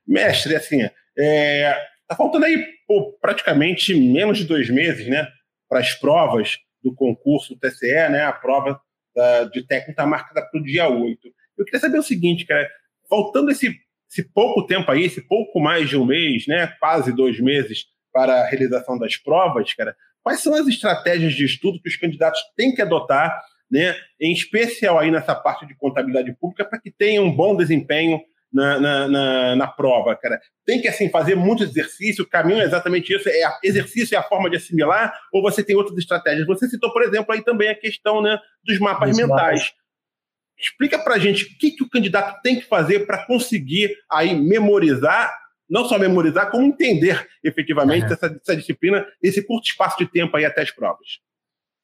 Mestre, 0.09 0.55
assim, 0.55 0.81
é, 1.17 1.73
tá 2.07 2.15
faltando 2.15 2.45
aí 2.45 2.65
pô, 2.87 3.15
praticamente 3.21 3.93
menos 3.93 4.39
de 4.39 4.45
dois 4.45 4.69
meses, 4.69 5.07
né? 5.07 5.27
Para 5.69 5.79
as 5.79 5.93
provas 5.93 6.57
do 6.83 6.93
concurso 6.93 7.55
TCE, 7.57 8.09
né? 8.09 8.23
A 8.23 8.33
prova 8.33 8.81
da, 9.15 9.43
de 9.43 9.65
técnico 9.67 9.91
está 9.91 10.07
marcada 10.07 10.41
para 10.41 10.59
o 10.59 10.63
dia 10.63 10.89
8. 10.89 11.19
Eu 11.57 11.65
queria 11.65 11.79
saber 11.79 11.99
o 11.99 12.03
seguinte, 12.03 12.45
cara, 12.45 12.67
faltando 13.07 13.51
esse, 13.51 13.75
esse 14.09 14.23
pouco 14.33 14.65
tempo 14.65 14.91
aí, 14.91 15.03
esse 15.05 15.21
pouco 15.21 15.59
mais 15.59 15.87
de 15.87 15.97
um 15.97 16.05
mês, 16.05 16.47
né? 16.47 16.73
Quase 16.79 17.11
dois 17.11 17.39
meses 17.39 17.85
para 18.11 18.41
a 18.41 18.47
realização 18.47 18.97
das 18.97 19.15
provas, 19.15 19.71
cara, 19.75 19.95
quais 20.23 20.41
são 20.41 20.55
as 20.55 20.67
estratégias 20.67 21.33
de 21.33 21.45
estudo 21.45 21.79
que 21.81 21.89
os 21.89 21.95
candidatos 21.95 22.41
têm 22.57 22.73
que 22.73 22.81
adotar, 22.81 23.39
né, 23.69 23.95
em 24.19 24.33
especial 24.33 24.97
aí 24.97 25.11
nessa 25.11 25.35
parte 25.35 25.67
de 25.67 25.75
contabilidade 25.75 26.35
pública, 26.39 26.65
para 26.65 26.79
que 26.79 26.89
tenham 26.89 27.25
um 27.25 27.35
bom 27.35 27.55
desempenho 27.55 28.19
na, 28.51 28.79
na, 28.79 29.07
na, 29.07 29.55
na, 29.55 29.67
prova, 29.67 30.15
cara. 30.15 30.39
Tem 30.65 30.81
que, 30.81 30.87
assim, 30.87 31.09
fazer 31.09 31.35
muito 31.35 31.63
exercício, 31.63 32.23
o 32.23 32.27
caminho 32.27 32.61
é 32.61 32.65
exatamente 32.65 33.13
isso, 33.13 33.29
é 33.29 33.41
exercício 33.63 34.15
é 34.15 34.17
a 34.17 34.23
forma 34.23 34.49
de 34.49 34.57
assimilar, 34.57 35.13
ou 35.31 35.41
você 35.41 35.63
tem 35.63 35.75
outras 35.75 35.97
estratégias? 35.97 36.47
Você 36.47 36.67
citou, 36.67 36.91
por 36.91 37.03
exemplo, 37.03 37.33
aí 37.33 37.43
também 37.43 37.69
a 37.69 37.75
questão 37.75 38.21
né, 38.21 38.39
dos 38.63 38.79
mapas 38.79 39.15
mentais. 39.15 39.61
Mapas. 39.61 39.73
Explica 40.57 40.99
para 40.99 41.17
gente 41.17 41.45
o 41.45 41.57
que, 41.57 41.71
que 41.71 41.83
o 41.83 41.89
candidato 41.89 42.41
tem 42.41 42.59
que 42.59 42.65
fazer 42.65 43.05
para 43.05 43.25
conseguir 43.25 43.95
aí 44.11 44.35
memorizar 44.35 45.33
não 45.69 45.85
só 45.85 45.99
memorizar, 45.99 46.49
como 46.49 46.65
entender 46.65 47.27
efetivamente 47.43 48.07
uhum. 48.07 48.13
essa, 48.13 48.25
essa, 48.25 48.55
disciplina, 48.55 49.05
esse 49.21 49.45
curto 49.45 49.67
espaço 49.67 49.99
de 49.99 50.07
tempo 50.07 50.35
aí 50.35 50.43
até 50.43 50.63
as 50.63 50.71
provas. 50.71 51.19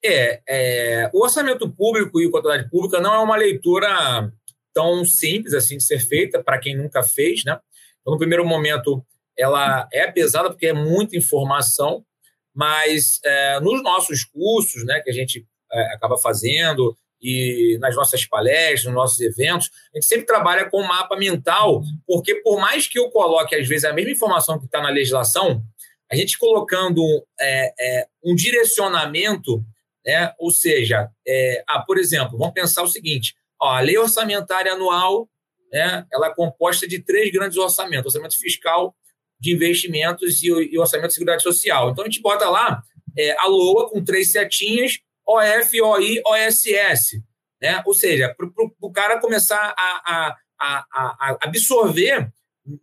É, 0.04 0.42
é, 0.48 1.10
o 1.14 1.24
orçamento 1.24 1.70
público 1.70 2.20
e 2.20 2.28
a 2.28 2.32
contabilidade 2.32 2.70
pública 2.70 3.00
não 3.00 3.14
é 3.14 3.20
uma 3.20 3.36
leitura 3.36 4.32
tão 4.76 5.06
simples 5.06 5.54
assim 5.54 5.78
de 5.78 5.84
ser 5.84 6.00
feita 6.00 6.44
para 6.44 6.60
quem 6.60 6.76
nunca 6.76 7.02
fez, 7.02 7.46
né? 7.46 7.58
Então, 8.02 8.14
no 8.14 8.20
primeiro 8.20 8.46
momento, 8.46 9.04
ela 9.38 9.88
é 9.92 10.06
pesada 10.12 10.50
porque 10.50 10.68
é 10.68 10.74
muita 10.74 11.18
informação, 11.18 12.06
mas 12.54 13.20
é, 13.24 13.60
nos 13.62 13.82
nossos 13.82 14.26
cursos, 14.26 14.86
né, 14.86 15.00
que 15.00 15.10
a 15.10 15.14
gente 15.14 15.48
é, 15.72 15.94
acaba 15.94 16.18
fazendo, 16.18 16.96
e 17.22 17.78
nas 17.80 17.96
nossas 17.96 18.26
palestras, 18.26 18.86
nos 18.86 18.94
nossos 18.94 19.20
eventos, 19.22 19.72
a 19.94 19.98
gente 19.98 20.06
sempre 20.06 20.26
trabalha 20.26 20.70
com 20.70 20.84
mapa 20.84 21.18
mental, 21.18 21.82
porque 22.06 22.36
por 22.36 22.60
mais 22.60 22.88
que 22.88 23.00
eu 23.00 23.10
coloque, 23.10 23.56
às 23.56 23.68
vezes, 23.68 23.86
a 23.86 23.94
mesma 23.94 24.12
informação 24.12 24.60
que 24.60 24.66
está 24.66 24.82
na 24.82 24.90
legislação, 24.90 25.64
a 26.12 26.16
gente 26.16 26.38
colocando 26.38 27.02
é, 27.40 27.74
é, 27.80 28.08
um 28.24 28.36
direcionamento, 28.36 29.64
né? 30.06 30.32
ou 30.38 30.52
seja, 30.52 31.10
é, 31.28 31.64
ah, 31.68 31.82
por 31.82 31.98
exemplo, 31.98 32.38
vamos 32.38 32.54
pensar 32.54 32.84
o 32.84 32.88
seguinte: 32.88 33.34
ó, 33.62 33.70
a 33.70 33.80
lei 33.80 33.98
orçamentária 33.98 34.74
anual 34.74 35.30
né, 35.72 36.06
ela 36.12 36.28
é 36.28 36.34
composta 36.34 36.88
de 36.88 37.00
três 37.00 37.32
grandes 37.32 37.58
orçamentos: 37.58 38.14
orçamento 38.14 38.40
fiscal, 38.40 38.96
de 39.40 39.54
investimentos 39.54 40.42
e, 40.42 40.48
e 40.48 40.80
orçamento 40.80 41.10
de 41.10 41.14
seguridade 41.14 41.44
social. 41.44 41.92
Então 41.92 42.04
a 42.04 42.08
gente 42.08 42.22
bota 42.22 42.50
lá 42.50 42.82
é, 43.18 43.32
a 43.38 43.48
LOA 43.48 43.90
com 43.90 44.04
três 44.04 44.32
setinhas 44.32 45.00
OF, 45.28 45.82
OI, 45.82 46.22
OSS. 46.26 47.22
Né? 47.62 47.82
Ou 47.86 47.94
seja, 47.94 48.34
para 48.36 48.48
o 48.80 48.92
cara 48.92 49.20
começar 49.20 49.74
a, 49.78 50.38
a, 50.60 50.86
a, 50.92 51.38
absorver 51.42 52.32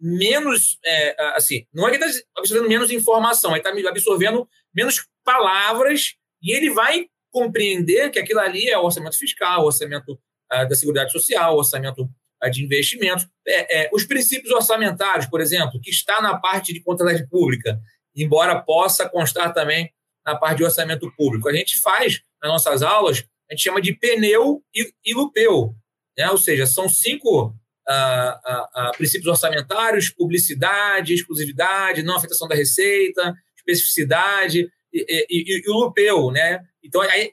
menos, 0.00 0.78
é, 0.84 1.16
assim, 1.34 1.66
não 1.72 1.86
é 1.86 1.90
que 1.90 1.96
ele 1.96 2.04
está 2.04 2.24
absorvendo 2.36 2.68
menos 2.68 2.90
informação, 2.90 3.52
ele 3.52 3.60
está 3.60 3.90
absorvendo 3.90 4.48
menos 4.74 5.06
palavras 5.24 6.14
e 6.42 6.54
ele 6.54 6.70
vai 6.70 7.06
compreender 7.30 8.10
que 8.10 8.18
aquilo 8.18 8.40
ali 8.40 8.68
é 8.68 8.78
orçamento 8.78 9.16
fiscal, 9.16 9.64
orçamento 9.64 10.20
da 10.68 10.74
seguridade 10.74 11.12
social, 11.12 11.56
orçamento 11.56 12.02
uh, 12.02 12.50
de 12.50 12.64
investimentos. 12.64 13.26
É, 13.46 13.84
é, 13.84 13.90
os 13.92 14.04
princípios 14.04 14.52
orçamentários, 14.52 15.26
por 15.26 15.40
exemplo, 15.40 15.80
que 15.80 15.90
está 15.90 16.20
na 16.20 16.38
parte 16.38 16.72
de 16.72 16.80
contabilidade 16.80 17.28
pública, 17.28 17.80
embora 18.14 18.60
possa 18.60 19.08
constar 19.08 19.52
também 19.52 19.90
na 20.24 20.36
parte 20.36 20.58
de 20.58 20.64
orçamento 20.64 21.10
público. 21.16 21.48
A 21.48 21.52
gente 21.52 21.80
faz 21.80 22.20
nas 22.42 22.52
nossas 22.52 22.82
aulas, 22.82 23.24
a 23.50 23.54
gente 23.54 23.62
chama 23.62 23.80
de 23.80 23.94
pneu 23.94 24.62
e, 24.74 24.92
e 25.04 25.14
lupeu. 25.14 25.74
Né? 26.16 26.30
Ou 26.30 26.38
seja, 26.38 26.66
são 26.66 26.88
cinco 26.88 27.54
ah, 27.88 28.40
ah, 28.44 28.70
ah, 28.74 28.90
princípios 28.96 29.26
orçamentários, 29.26 30.10
publicidade, 30.10 31.14
exclusividade, 31.14 32.02
não 32.02 32.16
afetação 32.16 32.46
da 32.46 32.54
receita, 32.54 33.34
especificidade 33.56 34.68
e, 34.92 35.26
e, 35.28 35.62
e 35.66 35.70
o 35.70 35.74
lupeu. 35.74 36.30
Né? 36.30 36.60
Então, 36.82 37.00
aí, 37.00 37.32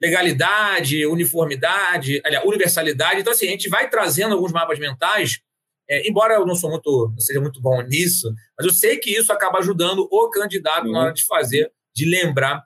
legalidade, 0.00 1.06
uniformidade, 1.06 2.20
aliás, 2.24 2.44
universalidade. 2.46 3.20
Então, 3.20 3.32
assim, 3.32 3.48
a 3.48 3.50
gente 3.50 3.68
vai 3.68 3.90
trazendo 3.90 4.34
alguns 4.34 4.52
mapas 4.52 4.78
mentais, 4.78 5.40
é, 5.90 6.08
embora 6.08 6.34
eu 6.34 6.46
não 6.46 6.54
sou 6.54 6.70
muito, 6.70 7.10
não 7.10 7.20
seja 7.20 7.40
muito 7.40 7.60
bom 7.60 7.80
nisso, 7.82 8.32
mas 8.56 8.66
eu 8.66 8.72
sei 8.72 8.98
que 8.98 9.10
isso 9.10 9.32
acaba 9.32 9.58
ajudando 9.58 10.06
o 10.10 10.30
candidato 10.30 10.86
uhum. 10.86 10.92
na 10.92 11.00
hora 11.00 11.12
de 11.12 11.24
fazer, 11.24 11.72
de 11.94 12.04
lembrar 12.04 12.62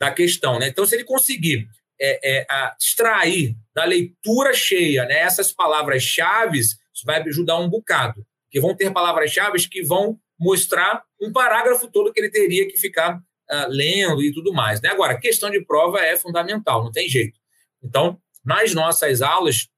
da 0.00 0.12
questão. 0.12 0.58
Né? 0.58 0.68
Então, 0.68 0.86
se 0.86 0.94
ele 0.94 1.04
conseguir 1.04 1.66
é, 2.00 2.40
é, 2.40 2.46
extrair 2.78 3.56
da 3.74 3.84
leitura 3.84 4.52
cheia 4.54 5.04
né, 5.06 5.18
essas 5.18 5.52
palavras-chave, 5.52 6.58
isso 6.60 6.76
vai 7.04 7.20
ajudar 7.22 7.58
um 7.58 7.68
bocado. 7.68 8.24
Porque 8.44 8.60
vão 8.60 8.76
ter 8.76 8.92
palavras-chave 8.92 9.68
que 9.68 9.82
vão 9.82 10.18
mostrar 10.38 11.02
um 11.20 11.32
parágrafo 11.32 11.90
todo 11.90 12.12
que 12.12 12.20
ele 12.20 12.30
teria 12.30 12.66
que 12.68 12.78
ficar 12.78 13.20
uh, 13.50 13.68
lendo 13.68 14.22
e 14.22 14.32
tudo 14.32 14.52
mais. 14.52 14.80
Né? 14.80 14.90
Agora, 14.90 15.18
questão 15.18 15.50
de 15.50 15.64
prova 15.64 16.00
é 16.00 16.16
fundamental, 16.16 16.84
não 16.84 16.92
tem 16.92 17.08
jeito. 17.08 17.38
Então, 17.82 18.20
nas 18.44 18.74
nossas 18.74 19.22
aulas, 19.22 19.68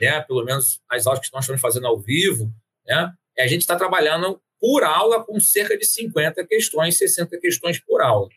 né, 0.00 0.20
pelo 0.22 0.44
menos 0.44 0.80
as 0.90 1.06
aulas 1.06 1.20
que 1.20 1.32
nós 1.32 1.44
estamos 1.44 1.60
fazendo 1.60 1.86
ao 1.86 1.98
vivo, 1.98 2.52
né, 2.86 3.12
a 3.38 3.46
gente 3.46 3.62
está 3.62 3.76
trabalhando 3.76 4.40
por 4.60 4.84
aula 4.84 5.24
com 5.24 5.40
cerca 5.40 5.76
de 5.76 5.84
50 5.84 6.46
questões, 6.46 6.96
60 6.98 7.38
questões 7.38 7.80
por 7.80 8.00
aula. 8.00 8.28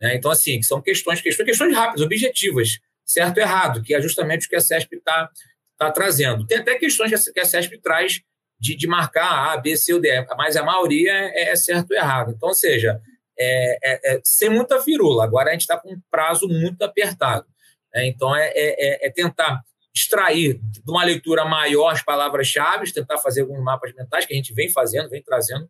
Né? 0.00 0.16
Então, 0.16 0.30
assim, 0.30 0.62
são 0.62 0.80
questões, 0.80 1.20
questões, 1.20 1.46
questões 1.46 1.74
rápidas, 1.74 2.02
objetivas, 2.02 2.78
certo 3.04 3.38
e 3.38 3.40
errado, 3.40 3.82
que 3.82 3.94
é 3.94 4.00
justamente 4.00 4.46
o 4.46 4.48
que 4.48 4.56
a 4.56 4.60
CESP 4.60 4.96
está 4.96 5.30
tá 5.78 5.90
trazendo. 5.90 6.46
Tem 6.46 6.58
até 6.58 6.76
questões 6.76 7.30
que 7.30 7.40
a 7.40 7.44
CESP 7.44 7.78
traz 7.78 8.22
de, 8.58 8.74
de 8.74 8.86
marcar 8.86 9.52
A, 9.52 9.56
B, 9.58 9.76
C 9.76 9.92
ou 9.92 10.00
D, 10.00 10.24
mas 10.36 10.56
a 10.56 10.62
maioria 10.62 11.12
é, 11.12 11.50
é 11.50 11.56
certo 11.56 11.92
e 11.92 11.96
errado. 11.96 12.32
Então, 12.34 12.48
ou 12.48 12.54
seja, 12.54 13.00
é, 13.38 13.78
é, 13.82 14.14
é 14.14 14.20
sem 14.24 14.48
muita 14.48 14.80
firula. 14.82 15.24
Agora 15.24 15.50
a 15.50 15.52
gente 15.52 15.62
está 15.62 15.78
com 15.78 15.92
um 15.92 16.00
prazo 16.10 16.48
muito 16.48 16.82
apertado. 16.82 17.46
Né? 17.94 18.06
Então, 18.06 18.34
é, 18.36 18.52
é, 18.54 19.10
tentar 19.10 19.62
extrair 19.94 20.60
de 20.62 20.90
uma 20.90 21.04
leitura 21.04 21.44
maior 21.44 21.88
as 21.88 22.02
palavras-chave, 22.02 22.92
tentar 22.92 23.18
fazer 23.18 23.40
alguns 23.42 23.62
mapas 23.62 23.94
mentais 23.94 24.26
que 24.26 24.34
a 24.34 24.36
gente 24.36 24.52
vem 24.52 24.70
fazendo, 24.70 25.08
vem 25.08 25.22
trazendo, 25.22 25.68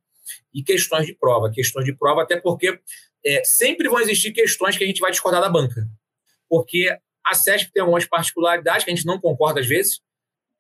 e 0.52 0.62
questões 0.62 1.06
de 1.06 1.14
prova. 1.14 1.50
Questões 1.50 1.84
de 1.84 1.94
prova, 1.94 2.22
até 2.22 2.40
porque 2.40 2.80
é, 3.24 3.44
sempre 3.44 3.88
vão 3.88 4.00
existir 4.00 4.32
questões 4.32 4.76
que 4.76 4.82
a 4.82 4.86
gente 4.86 5.00
vai 5.00 5.10
discordar 5.10 5.40
da 5.40 5.48
banca. 5.48 5.86
Porque 6.48 6.96
a 7.24 7.34
SESP 7.34 7.72
tem 7.72 7.80
algumas 7.80 8.04
particularidades 8.04 8.84
que 8.84 8.90
a 8.90 8.94
gente 8.94 9.06
não 9.06 9.20
concorda 9.20 9.60
às 9.60 9.66
vezes, 9.66 10.00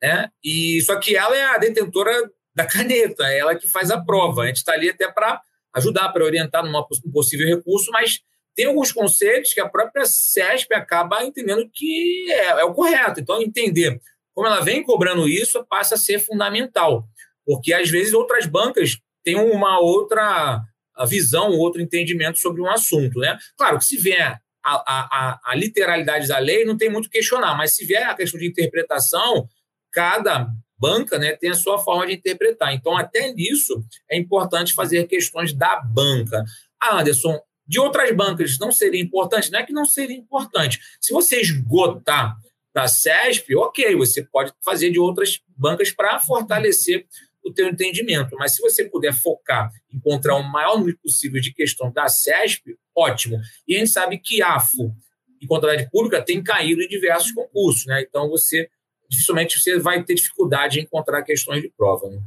né? 0.02 0.28
E 0.42 0.80
só 0.82 0.98
que 0.98 1.16
ela 1.16 1.36
é 1.36 1.44
a 1.44 1.58
detentora 1.58 2.12
da 2.54 2.66
caneta, 2.66 3.24
ela 3.32 3.54
que 3.54 3.68
faz 3.68 3.90
a 3.90 4.00
prova. 4.00 4.42
A 4.42 4.46
gente 4.46 4.56
está 4.56 4.72
ali 4.72 4.90
até 4.90 5.10
para 5.10 5.40
ajudar, 5.76 6.08
para 6.08 6.24
orientar 6.24 6.64
num 6.64 6.72
possível 7.12 7.46
recurso, 7.46 7.90
mas 7.92 8.20
tem 8.54 8.66
alguns 8.66 8.90
conceitos 8.90 9.52
que 9.52 9.60
a 9.60 9.68
própria 9.68 10.06
SESP 10.06 10.74
acaba 10.74 11.22
entendendo 11.22 11.68
que 11.72 12.32
é, 12.32 12.46
é 12.60 12.64
o 12.64 12.72
correto. 12.72 13.20
Então, 13.20 13.40
entender 13.42 14.00
como 14.34 14.46
ela 14.46 14.60
vem 14.60 14.82
cobrando 14.82 15.28
isso 15.28 15.64
passa 15.68 15.94
a 15.94 15.98
ser 15.98 16.18
fundamental, 16.18 17.06
porque 17.44 17.72
às 17.72 17.88
vezes 17.88 18.12
outras 18.12 18.46
bancas 18.46 18.98
têm 19.22 19.36
uma 19.36 19.80
outra 19.80 20.62
visão, 21.08 21.50
outro 21.52 21.82
entendimento 21.82 22.38
sobre 22.38 22.62
um 22.62 22.70
assunto. 22.70 23.18
Né? 23.18 23.38
Claro 23.56 23.78
que 23.78 23.84
se 23.84 23.96
vier 23.96 24.40
a, 24.64 24.74
a, 24.74 25.40
a, 25.44 25.54
literalidade 25.54 26.26
da 26.26 26.38
lei, 26.38 26.64
não 26.64 26.76
tem 26.76 26.90
muito 26.90 27.08
questionar, 27.08 27.56
mas 27.56 27.76
se 27.76 27.84
vier 27.84 28.08
a 28.08 28.14
questão 28.14 28.40
de 28.40 28.48
interpretação, 28.48 29.48
cada 29.92 30.48
banca 30.78 31.18
né, 31.18 31.36
tem 31.36 31.50
a 31.50 31.54
sua 31.54 31.78
forma 31.78 32.06
de 32.06 32.14
interpretar. 32.14 32.72
Então, 32.74 32.96
até 32.96 33.32
nisso, 33.32 33.84
é 34.10 34.18
importante 34.18 34.74
fazer 34.74 35.06
questões 35.06 35.52
da 35.52 35.80
banca. 35.80 36.44
Ah, 36.80 37.00
Anderson, 37.00 37.40
de 37.66 37.80
outras 37.80 38.14
bancas 38.14 38.58
não 38.58 38.70
seria 38.70 39.00
importante? 39.00 39.50
Não 39.50 39.58
é 39.58 39.62
que 39.64 39.72
não 39.72 39.84
seria 39.84 40.16
importante. 40.16 40.78
Se 41.00 41.12
você 41.12 41.40
esgotar 41.40 42.36
da 42.74 42.86
CESP, 42.86 43.56
ok, 43.56 43.96
você 43.96 44.22
pode 44.22 44.52
fazer 44.62 44.90
de 44.90 44.98
outras 44.98 45.40
bancas 45.56 45.90
para 45.90 46.20
fortalecer 46.20 47.06
o 47.44 47.52
teu 47.52 47.68
entendimento. 47.68 48.36
Mas 48.36 48.54
se 48.54 48.60
você 48.60 48.84
puder 48.84 49.14
focar, 49.14 49.70
encontrar 49.92 50.34
o 50.34 50.42
maior 50.42 50.78
número 50.78 50.98
possível 50.98 51.40
de 51.40 51.52
questão 51.52 51.90
da 51.90 52.08
CESP, 52.08 52.76
ótimo. 52.94 53.40
E 53.66 53.76
a 53.76 53.78
gente 53.78 53.90
sabe 53.90 54.18
que 54.18 54.42
AFO 54.42 54.94
e 55.40 55.46
contabilidade 55.46 55.90
pública 55.90 56.22
tem 56.22 56.42
caído 56.42 56.82
em 56.82 56.88
diversos 56.88 57.32
concursos, 57.32 57.86
né? 57.86 58.02
Então 58.02 58.28
você 58.28 58.68
dificilmente 59.08 59.58
você 59.58 59.78
vai 59.78 60.02
ter 60.02 60.14
dificuldade 60.14 60.78
em 60.78 60.82
encontrar 60.82 61.22
questões 61.22 61.62
de 61.62 61.70
prova. 61.76 62.08
Né? 62.08 62.18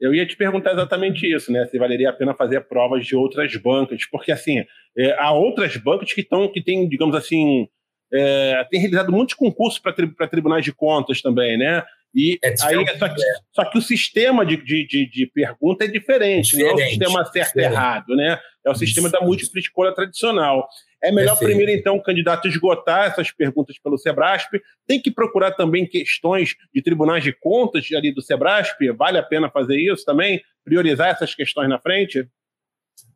Eu 0.00 0.14
ia 0.14 0.26
te 0.26 0.36
perguntar 0.36 0.72
exatamente 0.72 1.32
isso, 1.32 1.52
né? 1.52 1.64
Se 1.66 1.78
valeria 1.78 2.10
a 2.10 2.12
pena 2.12 2.34
fazer 2.34 2.60
provas 2.62 3.06
de 3.06 3.14
outras 3.14 3.54
bancas, 3.56 4.04
porque 4.10 4.32
assim 4.32 4.64
é, 4.96 5.12
há 5.18 5.32
outras 5.32 5.76
bancas 5.76 6.12
que 6.12 6.20
estão 6.20 6.50
que 6.50 6.62
têm, 6.62 6.88
digamos 6.88 7.14
assim, 7.14 7.68
é, 8.12 8.66
tem 8.70 8.80
realizado 8.80 9.12
muitos 9.12 9.34
concursos 9.34 9.78
para 9.78 9.92
tri, 9.92 10.12
tribunais 10.28 10.64
de 10.64 10.72
contas 10.72 11.22
também, 11.22 11.56
né? 11.56 11.82
E 12.14 12.38
é 12.44 12.48
aí, 12.48 12.54
só 12.98 13.08
que, 13.08 13.22
só, 13.52 13.64
que, 13.70 13.78
o 13.78 13.82
sistema 13.82 14.44
de, 14.44 14.56
de, 14.58 14.86
de, 14.86 15.10
de 15.10 15.26
pergunta 15.26 15.84
é 15.84 15.88
diferente, 15.88 16.56
diferente, 16.56 16.74
não 16.74 16.80
é 16.80 16.84
o 16.84 16.88
sistema 16.88 17.24
certo 17.24 17.56
e 17.56 17.62
errado, 17.62 18.14
né? 18.14 18.38
É 18.64 18.70
o 18.70 18.74
sistema 18.74 19.08
Isso. 19.08 19.18
da 19.18 19.24
múltipla 19.24 19.58
escolha 19.58 19.94
tradicional. 19.94 20.68
É 21.02 21.10
melhor 21.10 21.36
Perfeito. 21.36 21.56
primeiro, 21.56 21.72
então, 21.72 21.96
o 21.96 22.02
candidato 22.02 22.46
esgotar 22.46 23.10
essas 23.10 23.30
perguntas 23.30 23.76
pelo 23.78 23.98
Sebrasp. 23.98 24.60
Tem 24.86 25.00
que 25.00 25.10
procurar 25.10 25.52
também 25.52 25.86
questões 25.86 26.54
de 26.72 26.82
tribunais 26.82 27.24
de 27.24 27.32
contas 27.32 27.88
ali 27.92 28.14
do 28.14 28.22
Sebrasp. 28.22 28.78
Vale 28.96 29.18
a 29.18 29.22
pena 29.22 29.50
fazer 29.50 29.76
isso 29.76 30.04
também? 30.04 30.40
Priorizar 30.64 31.08
essas 31.08 31.34
questões 31.34 31.68
na 31.68 31.80
frente? 31.80 32.28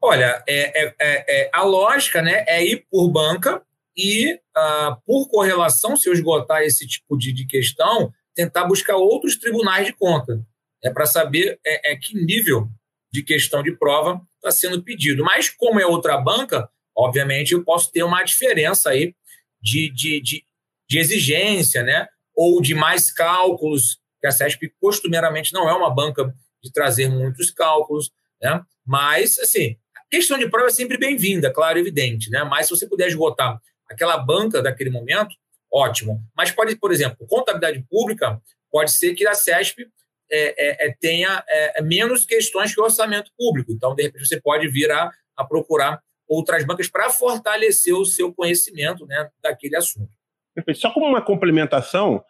Olha, 0.02 0.42
é, 0.48 0.84
é, 0.84 0.94
é, 0.98 1.42
é 1.42 1.50
a 1.52 1.62
lógica 1.62 2.20
né, 2.22 2.44
é 2.48 2.64
ir 2.64 2.86
por 2.90 3.08
banca 3.08 3.62
e, 3.96 4.34
uh, 4.34 4.96
por 5.06 5.28
correlação, 5.28 5.96
se 5.96 6.08
eu 6.08 6.12
esgotar 6.12 6.62
esse 6.62 6.86
tipo 6.86 7.16
de, 7.16 7.32
de 7.32 7.46
questão, 7.46 8.12
tentar 8.36 8.64
buscar 8.66 8.96
outros 8.96 9.36
tribunais 9.36 9.86
de 9.86 9.92
conta. 9.94 10.46
É 10.84 10.90
para 10.90 11.06
saber 11.06 11.58
é, 11.66 11.92
é, 11.92 11.96
que 11.96 12.14
nível 12.14 12.68
de 13.10 13.22
questão 13.22 13.62
de 13.62 13.72
prova 13.72 14.20
está 14.36 14.50
sendo 14.50 14.82
pedido. 14.82 15.24
Mas, 15.24 15.48
como 15.48 15.80
é 15.80 15.86
outra 15.86 16.18
banca, 16.18 16.68
obviamente 16.94 17.52
eu 17.52 17.64
posso 17.64 17.90
ter 17.90 18.02
uma 18.02 18.22
diferença 18.22 18.90
aí 18.90 19.14
de, 19.60 19.90
de, 19.90 20.20
de, 20.20 20.44
de 20.88 20.98
exigência, 20.98 21.82
né? 21.82 22.06
ou 22.34 22.60
de 22.60 22.74
mais 22.74 23.10
cálculos, 23.10 23.98
que 24.20 24.26
a 24.26 24.30
CESP 24.30 24.70
costumeiramente 24.78 25.54
não 25.54 25.68
é 25.68 25.72
uma 25.72 25.92
banca 25.92 26.32
de 26.62 26.70
trazer 26.70 27.08
muitos 27.08 27.50
cálculos, 27.50 28.12
né? 28.42 28.60
mas, 28.84 29.38
assim, 29.38 29.76
a 29.96 30.10
questão 30.10 30.38
de 30.38 30.48
prova 30.48 30.66
é 30.66 30.70
sempre 30.70 30.98
bem-vinda, 30.98 31.50
claro, 31.50 31.78
evidente, 31.78 32.28
né? 32.28 32.44
mas 32.44 32.66
se 32.66 32.70
você 32.70 32.86
puder 32.86 33.08
esgotar 33.08 33.58
aquela 33.88 34.18
banca 34.18 34.62
daquele 34.62 34.90
momento, 34.90 35.34
ótimo. 35.72 36.22
Mas 36.36 36.50
pode, 36.50 36.76
por 36.76 36.92
exemplo, 36.92 37.26
contabilidade 37.26 37.84
pública, 37.88 38.40
pode 38.70 38.92
ser 38.92 39.14
que 39.14 39.26
a 39.26 39.34
CESP 39.34 39.86
é, 40.30 40.86
é, 40.86 40.88
é 40.88 40.94
tenha 41.00 41.44
é, 41.48 41.78
é, 41.78 41.82
menos 41.82 42.24
questões 42.24 42.74
que 42.74 42.80
o 42.80 42.84
orçamento 42.84 43.30
público. 43.36 43.72
Então, 43.72 43.94
de 43.94 44.04
repente, 44.04 44.26
você 44.26 44.40
pode 44.40 44.68
vir 44.68 44.90
a, 44.90 45.10
a 45.36 45.44
procurar 45.44 46.00
outras 46.28 46.64
bancas 46.64 46.88
para 46.88 47.10
fortalecer 47.10 47.94
o 47.94 48.04
seu 48.04 48.32
conhecimento 48.32 49.06
né, 49.06 49.28
daquele 49.40 49.76
assunto. 49.76 50.10
Perfeito. 50.54 50.80
Só 50.80 50.90
como 50.90 51.06
uma 51.06 51.22
complementação, 51.22 52.24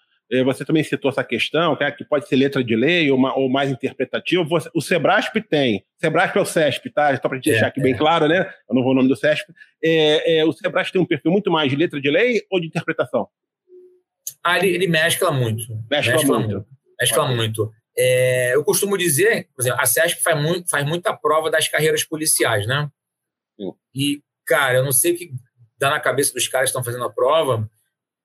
você 0.44 0.64
também 0.64 0.82
citou 0.82 1.10
essa 1.10 1.22
questão, 1.22 1.76
que 1.96 2.04
pode 2.04 2.26
ser 2.26 2.36
letra 2.36 2.62
de 2.62 2.74
lei 2.74 3.10
ou, 3.10 3.20
ou 3.36 3.48
mais 3.48 3.70
interpretativo. 3.70 4.44
O 4.74 4.80
Sebrasp 4.80 5.40
tem. 5.48 5.84
Sebrasp 6.00 6.36
é 6.36 6.40
o 6.40 6.44
CESP, 6.44 6.90
tá? 6.90 7.16
Só 7.16 7.28
para 7.28 7.38
deixar 7.38 7.66
é, 7.66 7.68
aqui 7.68 7.80
bem 7.80 7.94
é. 7.94 7.96
claro, 7.96 8.26
né? 8.26 8.52
Eu 8.68 8.74
não 8.74 8.82
vou 8.82 8.92
o 8.92 8.94
nome 8.94 9.08
do 9.08 9.16
CESP. 9.16 9.52
É, 9.82 10.38
é, 10.38 10.44
o 10.44 10.52
Sebrasp 10.52 10.92
tem 10.92 11.00
um 11.00 11.06
perfil 11.06 11.30
muito 11.30 11.50
mais 11.50 11.70
de 11.70 11.76
letra 11.76 12.00
de 12.00 12.10
lei 12.10 12.42
ou 12.50 12.60
de 12.60 12.66
interpretação? 12.66 13.28
Ah, 14.42 14.58
ele, 14.58 14.68
ele 14.68 14.88
mescla 14.88 15.30
muito. 15.30 15.62
Mescla, 15.88 16.12
mescla 16.14 16.38
muito. 16.38 16.54
muito. 16.54 16.66
Mescla 17.00 17.28
muito. 17.28 17.72
É, 17.96 18.54
eu 18.54 18.64
costumo 18.64 18.98
dizer, 18.98 19.48
por 19.54 19.62
exemplo, 19.62 19.80
a 19.80 19.86
CESP 19.86 20.22
faz, 20.22 20.40
muito, 20.40 20.68
faz 20.68 20.84
muita 20.84 21.16
prova 21.16 21.50
das 21.50 21.68
carreiras 21.68 22.04
policiais, 22.04 22.66
né? 22.66 22.90
Sim. 23.58 23.72
E, 23.94 24.22
cara, 24.44 24.78
eu 24.78 24.84
não 24.84 24.92
sei 24.92 25.12
o 25.12 25.16
que 25.16 25.30
dá 25.78 25.90
na 25.90 26.00
cabeça 26.00 26.32
dos 26.32 26.48
caras 26.48 26.66
que 26.66 26.70
estão 26.70 26.84
fazendo 26.84 27.04
a 27.04 27.12
prova, 27.12 27.68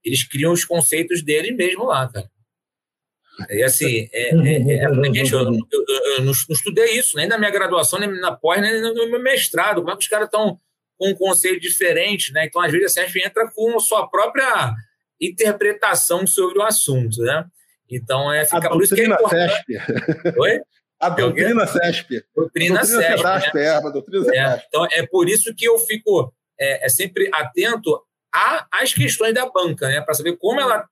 eles 0.04 0.28
criam 0.28 0.52
os 0.52 0.66
conceitos 0.66 1.22
deles 1.24 1.56
mesmo 1.56 1.86
lá, 1.86 2.08
cara. 2.08 2.30
E 3.50 3.64
assim, 3.64 4.10
é, 4.12 4.30
é, 4.36 4.86
é, 4.86 5.14
gente, 5.14 5.34
eu, 5.34 5.40
eu, 5.40 5.52
eu, 5.52 6.16
eu, 6.18 6.24
não 6.24 6.32
estudei 6.32 6.98
isso, 6.98 7.16
nem 7.16 7.28
na 7.28 7.38
minha 7.38 7.50
graduação, 7.50 8.00
nem 8.00 8.10
na 8.20 8.36
pós, 8.36 8.62
nem 8.62 8.82
no 8.82 9.10
meu 9.10 9.22
mestrado. 9.22 9.82
Como 9.82 9.92
é 9.92 9.96
que 9.96 10.04
os 10.04 10.08
caras 10.08 10.26
estão 10.26 10.60
com 10.98 11.10
um 11.10 11.16
conceito 11.16 11.60
diferente, 11.60 12.32
né? 12.34 12.46
Então, 12.46 12.62
às 12.62 12.72
vezes, 12.72 12.98
a 12.98 13.02
CESP 13.02 13.26
entra 13.26 13.50
com 13.50 13.76
a 13.76 13.80
sua 13.80 14.08
própria 14.08 14.74
interpretação 15.20 16.28
sobre 16.28 16.60
o 16.60 16.64
assunto, 16.64 17.22
né? 17.22 17.46
Então, 17.90 18.32
é, 18.32 18.46
fica 18.46 18.68
a 18.68 18.70
por 18.70 18.84
isso 18.84 18.94
que 18.94 19.02
é 19.02 19.28
CESP. 19.30 19.74
Oi? 20.38 20.62
A 21.00 21.10
doutrina 21.10 21.66
CESP. 21.66 22.24
Doutrina, 22.36 22.80
doutrina 22.82 23.40
CESP. 23.40 23.56
Né? 23.56 23.64
é, 23.64 23.70
a 23.70 23.80
doutrina 23.80 24.36
é, 24.36 24.64
então, 24.68 24.88
é 24.92 25.06
por 25.08 25.28
isso 25.28 25.54
que 25.56 25.66
eu 25.66 25.80
fico 25.80 26.32
é, 26.60 26.86
é 26.86 26.90
sempre 26.90 27.30
atento 27.34 28.00
às 28.34 28.94
questões 28.94 29.34
da 29.34 29.50
banca, 29.50 29.88
né? 29.88 30.02
Para 30.02 30.14
saber 30.14 30.38
como 30.38 30.60
ela 30.60 30.88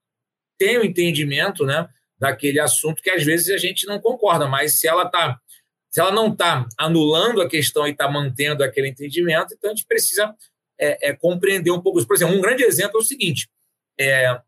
tem 0.58 0.78
o 0.78 0.84
entendimento, 0.84 1.64
né? 1.64 1.88
Daquele 2.18 2.60
assunto 2.60 3.02
que 3.02 3.10
às 3.10 3.24
vezes 3.24 3.48
a 3.50 3.56
gente 3.56 3.86
não 3.86 3.98
concorda, 3.98 4.46
mas 4.46 4.78
se 4.78 4.86
ela 4.86 5.08
tá, 5.08 5.40
se 5.88 6.00
ela 6.00 6.12
não 6.12 6.32
está 6.32 6.66
anulando 6.78 7.40
a 7.40 7.48
questão 7.48 7.86
e 7.86 7.92
está 7.92 8.10
mantendo 8.10 8.62
aquele 8.62 8.88
entendimento, 8.88 9.54
então 9.54 9.70
a 9.70 9.74
gente 9.74 9.86
precisa 9.86 10.34
é, 10.78 11.08
é, 11.08 11.12
compreender 11.14 11.70
um 11.70 11.80
pouco 11.80 11.98
isso. 11.98 12.06
Por 12.06 12.16
exemplo, 12.16 12.36
um 12.36 12.40
grande 12.40 12.62
exemplo 12.62 12.98
é 12.98 13.00
o 13.00 13.04
seguinte: 13.04 13.48
é, 13.98 14.40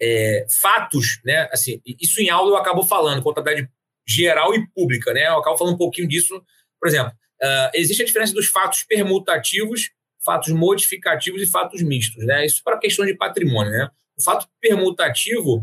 é, 0.00 0.46
fatos, 0.60 1.20
né? 1.24 1.48
Assim, 1.52 1.80
isso 1.86 2.20
em 2.20 2.30
aula 2.30 2.50
eu 2.50 2.56
acabo 2.56 2.82
falando, 2.82 3.22
contabilidade 3.22 3.70
geral 4.06 4.54
e 4.54 4.66
pública, 4.68 5.12
né? 5.12 5.26
Eu 5.26 5.38
acabo 5.38 5.56
falando 5.56 5.74
um 5.74 5.78
pouquinho 5.78 6.08
disso. 6.08 6.42
Por 6.80 6.88
exemplo, 6.88 7.12
uh, 7.42 7.70
existe 7.74 8.02
a 8.02 8.06
diferença 8.06 8.32
dos 8.32 8.46
fatos 8.46 8.84
permutativos, 8.84 9.90
fatos 10.26 10.52
modificativos 10.52 11.40
e 11.40 11.46
fatos 11.46 11.80
mistos, 11.80 12.26
né? 12.26 12.44
Isso 12.44 12.60
para 12.64 12.78
questão 12.78 13.06
de 13.06 13.14
patrimônio, 13.14 13.70
né? 13.70 13.88
O 14.18 14.22
fato 14.22 14.48
permutativo 14.60 15.58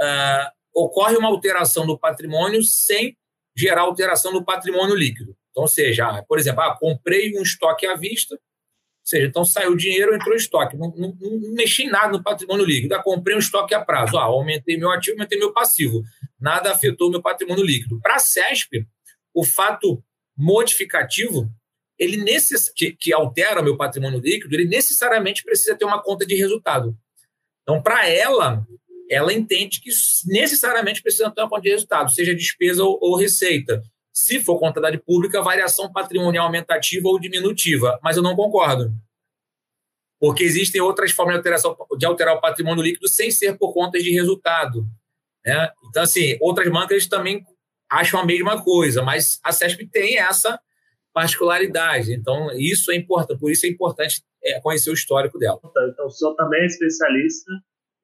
uh, 0.00 0.50
ocorre 0.74 1.16
uma 1.16 1.28
alteração 1.28 1.86
do 1.86 1.96
patrimônio 1.96 2.62
sem 2.64 3.16
gerar 3.56 3.82
alteração 3.82 4.32
do 4.32 4.44
patrimônio 4.44 4.96
líquido. 4.96 5.36
Então, 5.50 5.66
seja, 5.66 6.06
ah, 6.08 6.22
por 6.22 6.38
exemplo, 6.38 6.62
ah, 6.62 6.76
comprei 6.76 7.36
um 7.38 7.42
estoque 7.42 7.86
à 7.86 7.94
vista, 7.94 8.34
ou 8.34 8.40
seja, 9.04 9.26
então 9.26 9.44
saiu 9.44 9.76
dinheiro, 9.76 10.14
entrou 10.14 10.36
estoque. 10.36 10.76
Não, 10.76 10.92
não, 10.96 11.16
não 11.20 11.54
mexi 11.54 11.84
em 11.84 11.90
nada 11.90 12.12
no 12.12 12.22
patrimônio 12.22 12.64
líquido. 12.64 12.94
Ah, 12.94 13.02
comprei 13.02 13.36
um 13.36 13.40
estoque 13.40 13.74
a 13.74 13.84
prazo. 13.84 14.18
Ah, 14.18 14.24
aumentei 14.24 14.76
meu 14.76 14.90
ativo, 14.90 15.16
aumentei 15.16 15.38
meu 15.38 15.52
passivo. 15.52 16.02
Nada 16.38 16.70
afetou 16.70 17.10
meu 17.10 17.22
patrimônio 17.22 17.64
líquido. 17.64 18.00
Para 18.00 18.16
a 18.16 18.18
CESP, 18.18 18.86
o 19.34 19.44
fato 19.44 20.02
modificativo, 20.36 21.50
ele 22.00 22.16
necess... 22.16 22.72
que, 22.74 22.92
que 22.92 23.12
altera 23.12 23.62
meu 23.62 23.76
patrimônio 23.76 24.18
líquido, 24.18 24.54
ele 24.54 24.64
necessariamente 24.64 25.44
precisa 25.44 25.76
ter 25.76 25.84
uma 25.84 26.02
conta 26.02 26.24
de 26.26 26.34
resultado. 26.34 26.96
Então, 27.62 27.82
para 27.82 28.08
ela, 28.08 28.66
ela 29.10 29.32
entende 29.32 29.80
que 29.80 29.90
necessariamente 30.26 31.02
precisa 31.02 31.30
ter 31.30 31.42
uma 31.42 31.50
conta 31.50 31.62
de 31.62 31.70
resultado, 31.70 32.10
seja 32.10 32.34
despesa 32.34 32.82
ou, 32.82 32.98
ou 33.02 33.16
receita. 33.16 33.82
Se 34.12 34.40
for 34.40 34.58
contabilidade 34.58 35.02
pública, 35.04 35.42
variação 35.42 35.92
patrimonial 35.92 36.46
aumentativa 36.46 37.06
ou 37.06 37.20
diminutiva. 37.20 38.00
Mas 38.02 38.16
eu 38.16 38.22
não 38.22 38.34
concordo. 38.34 38.92
Porque 40.18 40.42
existem 40.42 40.80
outras 40.80 41.12
formas 41.12 41.34
de, 41.34 41.38
alteração, 41.38 41.76
de 41.98 42.06
alterar 42.06 42.34
o 42.34 42.40
patrimônio 42.40 42.82
líquido 42.82 43.08
sem 43.08 43.30
ser 43.30 43.56
por 43.56 43.72
contas 43.72 44.02
de 44.02 44.10
resultado. 44.10 44.86
Né? 45.44 45.70
Então, 45.88 46.02
assim, 46.02 46.36
outras 46.40 46.68
bancas 46.70 47.06
também 47.06 47.44
acham 47.90 48.20
a 48.20 48.24
mesma 48.24 48.62
coisa, 48.62 49.02
mas 49.02 49.40
a 49.42 49.52
CESP 49.52 49.86
tem 49.86 50.18
essa 50.18 50.60
particularidade. 51.12 52.12
Então, 52.12 52.50
isso 52.52 52.90
é 52.92 52.96
importante, 52.96 53.38
por 53.38 53.50
isso 53.50 53.66
é 53.66 53.68
importante 53.68 54.22
é, 54.44 54.60
conhecer 54.60 54.90
o 54.90 54.94
histórico 54.94 55.38
dela. 55.38 55.58
Então, 55.64 56.06
o 56.06 56.10
senhor 56.10 56.34
também 56.34 56.62
é 56.62 56.66
especialista 56.66 57.50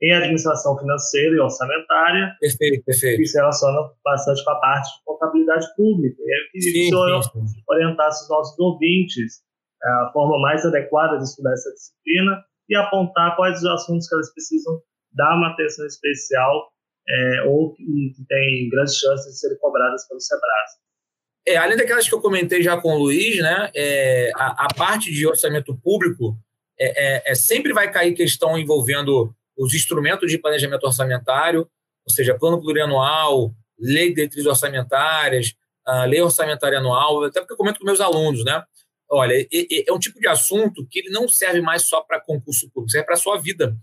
em 0.02 0.12
administração 0.12 0.78
financeira 0.78 1.36
e 1.36 1.40
orçamentária. 1.40 2.36
Perfeito, 2.40 2.84
perfeito. 2.84 3.18
Que 3.18 3.26
se 3.26 3.38
relaciona 3.38 3.90
bastante 4.04 4.44
com 4.44 4.50
a 4.50 4.60
parte 4.60 4.98
de 4.98 5.04
contabilidade 5.04 5.66
pública. 5.74 6.16
Eu 6.20 6.50
queria 6.52 6.72
que 6.72 6.94
o 6.94 6.98
senhor 6.98 7.22
sim, 7.22 7.62
orientasse 7.68 8.24
os 8.24 8.28
nossos 8.28 8.58
ouvintes 8.58 9.40
é, 9.82 9.88
a 9.88 10.10
forma 10.12 10.38
mais 10.40 10.64
adequada 10.64 11.16
de 11.16 11.24
estudar 11.24 11.52
essa 11.52 11.72
disciplina 11.72 12.44
e 12.68 12.76
apontar 12.76 13.36
quais 13.36 13.58
os 13.58 13.66
assuntos 13.66 14.08
que 14.08 14.14
elas 14.14 14.32
precisam 14.32 14.80
dar 15.12 15.34
uma 15.36 15.52
atenção 15.52 15.86
especial 15.86 16.70
é, 17.08 17.42
ou 17.44 17.72
que, 17.72 17.84
tem 18.28 18.68
grandes 18.68 18.96
chances 18.96 19.32
de 19.32 19.38
serem 19.38 19.58
cobradas 19.58 20.06
pelo 20.08 20.20
SEBRAS. 20.20 20.70
É, 21.46 21.56
além 21.56 21.76
daquelas 21.76 22.08
que 22.08 22.14
eu 22.14 22.20
comentei 22.20 22.62
já 22.62 22.76
com 22.76 22.94
o 22.94 22.98
Luiz, 22.98 23.40
né, 23.40 23.70
é, 23.74 24.32
a, 24.34 24.64
a, 24.64 24.68
parte 24.74 25.12
de 25.12 25.26
orçamento 25.26 25.76
público 25.76 26.36
é, 26.78 27.28
é, 27.28 27.32
é 27.32 27.34
sempre 27.36 27.72
vai 27.72 27.90
cair 27.90 28.14
questão 28.14 28.58
envolvendo 28.58 29.32
os 29.56 29.72
instrumentos 29.72 30.30
de 30.30 30.38
planejamento 30.38 30.84
orçamentário, 30.84 31.60
ou 32.06 32.12
seja, 32.12 32.36
plano 32.36 32.60
plurianual, 32.60 33.54
lei 33.78 34.08
de 34.08 34.16
diretrizes 34.16 34.46
orçamentárias, 34.46 35.54
lei 36.08 36.20
orçamentária 36.20 36.78
anual, 36.78 37.24
até 37.24 37.40
porque 37.40 37.52
eu 37.52 37.56
comento 37.56 37.78
com 37.78 37.86
meus 37.86 38.00
alunos, 38.00 38.44
né? 38.44 38.62
Olha, 39.08 39.34
é, 39.40 39.48
é 39.88 39.92
um 39.92 39.98
tipo 39.98 40.18
de 40.18 40.26
assunto 40.26 40.86
que 40.90 40.98
ele 40.98 41.10
não 41.10 41.28
serve 41.28 41.60
mais 41.60 41.86
só 41.86 42.02
para 42.02 42.20
concurso 42.20 42.68
público, 42.70 42.90
serve 42.90 43.06
para 43.06 43.14
a 43.14 43.18
sua 43.18 43.38
vida. 43.38 43.76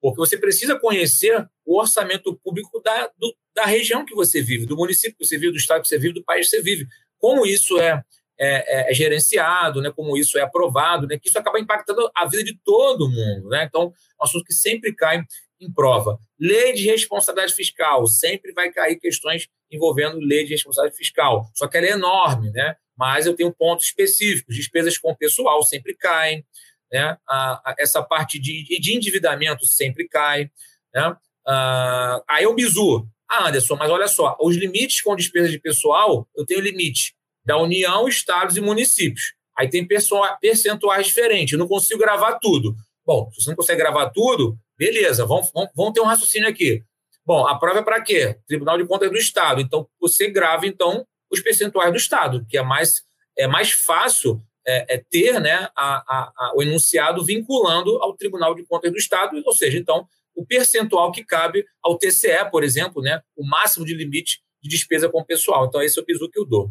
Porque 0.00 0.16
você 0.16 0.38
precisa 0.38 0.78
conhecer 0.78 1.46
o 1.66 1.78
orçamento 1.78 2.34
público 2.42 2.80
da, 2.80 3.10
do, 3.18 3.36
da 3.54 3.66
região 3.66 4.04
que 4.04 4.14
você 4.14 4.40
vive, 4.40 4.64
do 4.64 4.76
município 4.76 5.16
que 5.18 5.26
você 5.26 5.36
vive, 5.36 5.52
do 5.52 5.58
estado 5.58 5.82
que 5.82 5.88
você 5.88 5.98
vive, 5.98 6.14
do 6.14 6.24
país 6.24 6.48
que 6.48 6.56
você 6.56 6.62
vive. 6.62 6.88
Como 7.20 7.46
isso 7.46 7.78
é, 7.78 8.02
é, 8.38 8.88
é, 8.88 8.90
é 8.90 8.94
gerenciado, 8.94 9.80
né? 9.80 9.92
como 9.94 10.16
isso 10.16 10.38
é 10.38 10.42
aprovado, 10.42 11.06
né? 11.06 11.18
que 11.18 11.28
isso 11.28 11.38
acaba 11.38 11.60
impactando 11.60 12.10
a 12.16 12.26
vida 12.26 12.42
de 12.42 12.58
todo 12.64 13.08
mundo. 13.08 13.50
Né? 13.50 13.64
Então, 13.64 13.82
é 13.82 14.22
um 14.22 14.24
assunto 14.24 14.44
que 14.44 14.54
sempre 14.54 14.94
cai 14.94 15.22
em 15.60 15.72
prova. 15.72 16.18
Lei 16.38 16.72
de 16.72 16.84
responsabilidade 16.86 17.54
fiscal, 17.54 18.06
sempre 18.06 18.52
vai 18.52 18.72
cair 18.72 18.96
questões 18.96 19.46
envolvendo 19.70 20.18
lei 20.18 20.44
de 20.44 20.52
responsabilidade 20.52 20.96
fiscal. 20.96 21.50
Só 21.54 21.68
que 21.68 21.76
ela 21.76 21.86
é 21.86 21.90
enorme, 21.90 22.50
né? 22.50 22.74
mas 22.96 23.26
eu 23.26 23.36
tenho 23.36 23.52
pontos 23.52 23.86
específicos. 23.86 24.56
Despesas 24.56 24.96
com 24.96 25.14
pessoal 25.14 25.62
sempre 25.62 25.94
caem, 25.94 26.44
né? 26.90 27.16
a, 27.28 27.70
a, 27.70 27.74
essa 27.78 28.02
parte 28.02 28.38
de, 28.38 28.64
de 28.64 28.96
endividamento 28.96 29.66
sempre 29.66 30.08
cai. 30.08 30.50
Né? 30.94 31.16
Ah, 31.46 32.22
aí 32.28 32.46
o 32.46 32.54
bizu. 32.54 33.06
Ah, 33.30 33.48
Anderson, 33.48 33.76
mas 33.76 33.88
olha 33.90 34.08
só, 34.08 34.36
os 34.40 34.56
limites 34.56 35.00
com 35.02 35.14
despesas 35.14 35.52
de 35.52 35.60
pessoal, 35.60 36.28
eu 36.36 36.44
tenho 36.44 36.60
limite 36.60 37.14
da 37.44 37.56
União, 37.56 38.08
estados 38.08 38.56
e 38.56 38.60
municípios. 38.60 39.34
Aí 39.56 39.70
tem 39.70 39.86
percentuais 39.86 41.06
diferentes, 41.06 41.52
eu 41.52 41.58
não 41.58 41.68
consigo 41.68 42.00
gravar 42.00 42.40
tudo. 42.40 42.74
Bom, 43.06 43.30
se 43.30 43.42
você 43.42 43.50
não 43.50 43.56
consegue 43.56 43.80
gravar 43.80 44.10
tudo, 44.10 44.58
beleza, 44.76 45.24
vamos, 45.24 45.50
vamos, 45.54 45.70
vamos 45.76 45.92
ter 45.92 46.00
um 46.00 46.06
raciocínio 46.06 46.48
aqui. 46.48 46.82
Bom, 47.24 47.46
a 47.46 47.56
prova 47.56 47.78
é 47.78 47.82
para 47.82 48.00
quê? 48.00 48.36
Tribunal 48.48 48.76
de 48.76 48.86
Contas 48.86 49.10
do 49.10 49.16
Estado. 49.16 49.60
Então, 49.60 49.86
você 50.00 50.28
grava, 50.28 50.66
então, 50.66 51.06
os 51.30 51.40
percentuais 51.40 51.92
do 51.92 51.96
Estado, 51.96 52.44
que 52.48 52.58
é 52.58 52.62
mais, 52.62 53.02
é 53.38 53.46
mais 53.46 53.70
fácil 53.70 54.42
é, 54.66 54.94
é 54.94 55.04
ter 55.08 55.40
né, 55.40 55.68
a, 55.76 55.96
a, 55.96 56.32
a, 56.36 56.52
o 56.56 56.62
enunciado 56.62 57.24
vinculando 57.24 58.02
ao 58.02 58.16
Tribunal 58.16 58.54
de 58.54 58.64
Contas 58.64 58.90
do 58.90 58.98
Estado, 58.98 59.40
ou 59.44 59.52
seja, 59.52 59.78
então, 59.78 60.06
o 60.40 60.46
percentual 60.46 61.12
que 61.12 61.22
cabe 61.22 61.66
ao 61.82 61.98
TCE, 61.98 62.50
por 62.50 62.64
exemplo, 62.64 63.02
né, 63.02 63.20
o 63.36 63.46
máximo 63.46 63.84
de 63.84 63.94
limite 63.94 64.40
de 64.62 64.70
despesa 64.70 65.10
com 65.10 65.20
o 65.20 65.26
pessoal. 65.26 65.66
Então, 65.66 65.82
esse 65.82 65.98
é 65.98 66.02
o 66.02 66.04
piso 66.04 66.30
que 66.30 66.40
eu 66.40 66.46
dou. 66.46 66.70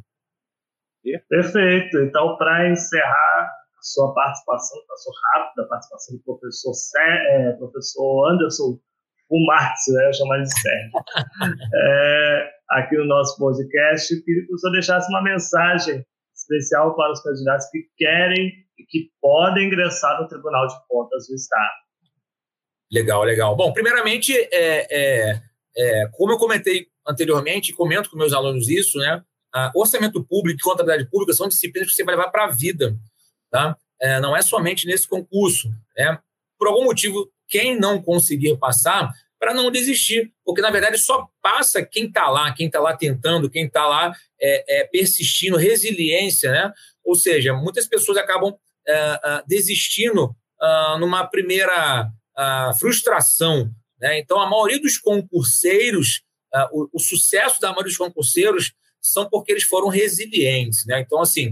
Perfeito. 1.29 1.99
Então, 1.99 2.35
para 2.37 2.67
encerrar 2.69 3.43
a 3.43 3.81
sua 3.81 4.11
participação, 4.13 4.79
a 4.91 4.97
sua 4.97 5.13
rápida 5.33 5.67
participação 5.67 6.17
do 6.17 6.23
professor, 6.23 6.73
é, 7.29 7.51
professor 7.53 8.31
Anderson 8.31 8.79
o 9.31 9.37
né, 9.45 10.07
eu 10.07 10.13
chamar 10.13 10.41
de 10.41 10.49
Sérgio, 10.49 10.91
é, 11.75 12.49
aqui 12.71 12.97
no 12.97 13.05
nosso 13.05 13.37
podcast, 13.37 14.23
queria 14.23 14.47
que 14.47 14.53
o 14.53 14.57
senhor 14.57 14.73
deixasse 14.73 15.07
uma 15.11 15.21
mensagem 15.21 16.03
especial 16.35 16.95
para 16.95 17.11
os 17.11 17.21
candidatos 17.21 17.67
que 17.69 17.83
querem 17.95 18.51
e 18.79 18.83
que 18.87 19.11
podem 19.21 19.67
ingressar 19.67 20.19
no 20.19 20.27
Tribunal 20.27 20.65
de 20.65 20.73
Contas 20.87 21.27
do 21.27 21.35
Estado. 21.35 21.88
Legal, 22.91 23.23
legal. 23.23 23.55
Bom, 23.55 23.71
primeiramente, 23.71 24.33
é, 24.33 24.87
é, 24.89 25.41
é, 25.77 26.07
como 26.13 26.33
eu 26.33 26.37
comentei 26.37 26.87
anteriormente, 27.07 27.73
comento 27.73 28.09
com 28.09 28.17
meus 28.17 28.33
alunos 28.33 28.67
isso, 28.67 28.97
né? 28.97 29.23
Ah, 29.53 29.71
orçamento 29.75 30.23
público 30.23 30.59
e 30.59 30.63
contabilidade 30.63 31.09
pública 31.09 31.33
são 31.33 31.47
disciplinas 31.47 31.89
que 31.89 31.95
você 31.95 32.03
vai 32.03 32.15
levar 32.15 32.29
para 32.29 32.45
a 32.45 32.51
vida, 32.51 32.95
tá? 33.49 33.75
É, 33.99 34.19
não 34.19 34.35
é 34.35 34.41
somente 34.41 34.85
nesse 34.85 35.07
concurso. 35.07 35.69
Né? 35.97 36.17
Por 36.57 36.67
algum 36.67 36.83
motivo, 36.83 37.29
quem 37.47 37.77
não 37.77 38.01
conseguir 38.01 38.57
passar, 38.57 39.11
para 39.39 39.53
não 39.53 39.71
desistir, 39.71 40.31
porque 40.45 40.61
na 40.61 40.69
verdade 40.69 40.97
só 40.97 41.27
passa 41.41 41.83
quem 41.83 42.05
está 42.05 42.29
lá, 42.29 42.53
quem 42.53 42.67
está 42.67 42.79
lá 42.79 42.95
tentando, 42.95 43.49
quem 43.49 43.65
está 43.65 43.87
lá 43.87 44.13
é, 44.39 44.81
é, 44.81 44.83
persistindo, 44.85 45.57
resiliência, 45.57 46.51
né? 46.51 46.73
Ou 47.03 47.15
seja, 47.15 47.53
muitas 47.53 47.87
pessoas 47.87 48.17
acabam 48.17 48.53
é, 48.87 48.93
é 48.93 49.43
desistindo 49.47 50.35
ah, 50.61 50.97
numa 50.99 51.25
primeira 51.25 52.11
ah, 52.39 52.71
frustração, 52.79 53.69
né? 53.99 54.17
Então 54.17 54.39
a 54.39 54.49
maioria 54.49 54.79
dos 54.79 54.97
concurseiros, 54.97 56.21
ah, 56.53 56.69
o, 56.71 56.89
o, 56.93 56.99
sucesso 56.99 57.59
da 57.59 57.67
maioria 57.67 57.89
dos 57.89 57.97
concurseiros 57.97 58.71
são 59.01 59.29
porque 59.29 59.51
eles 59.51 59.63
foram 59.63 59.89
resilientes, 59.89 60.85
né? 60.85 61.01
Então 61.01 61.19
assim, 61.19 61.51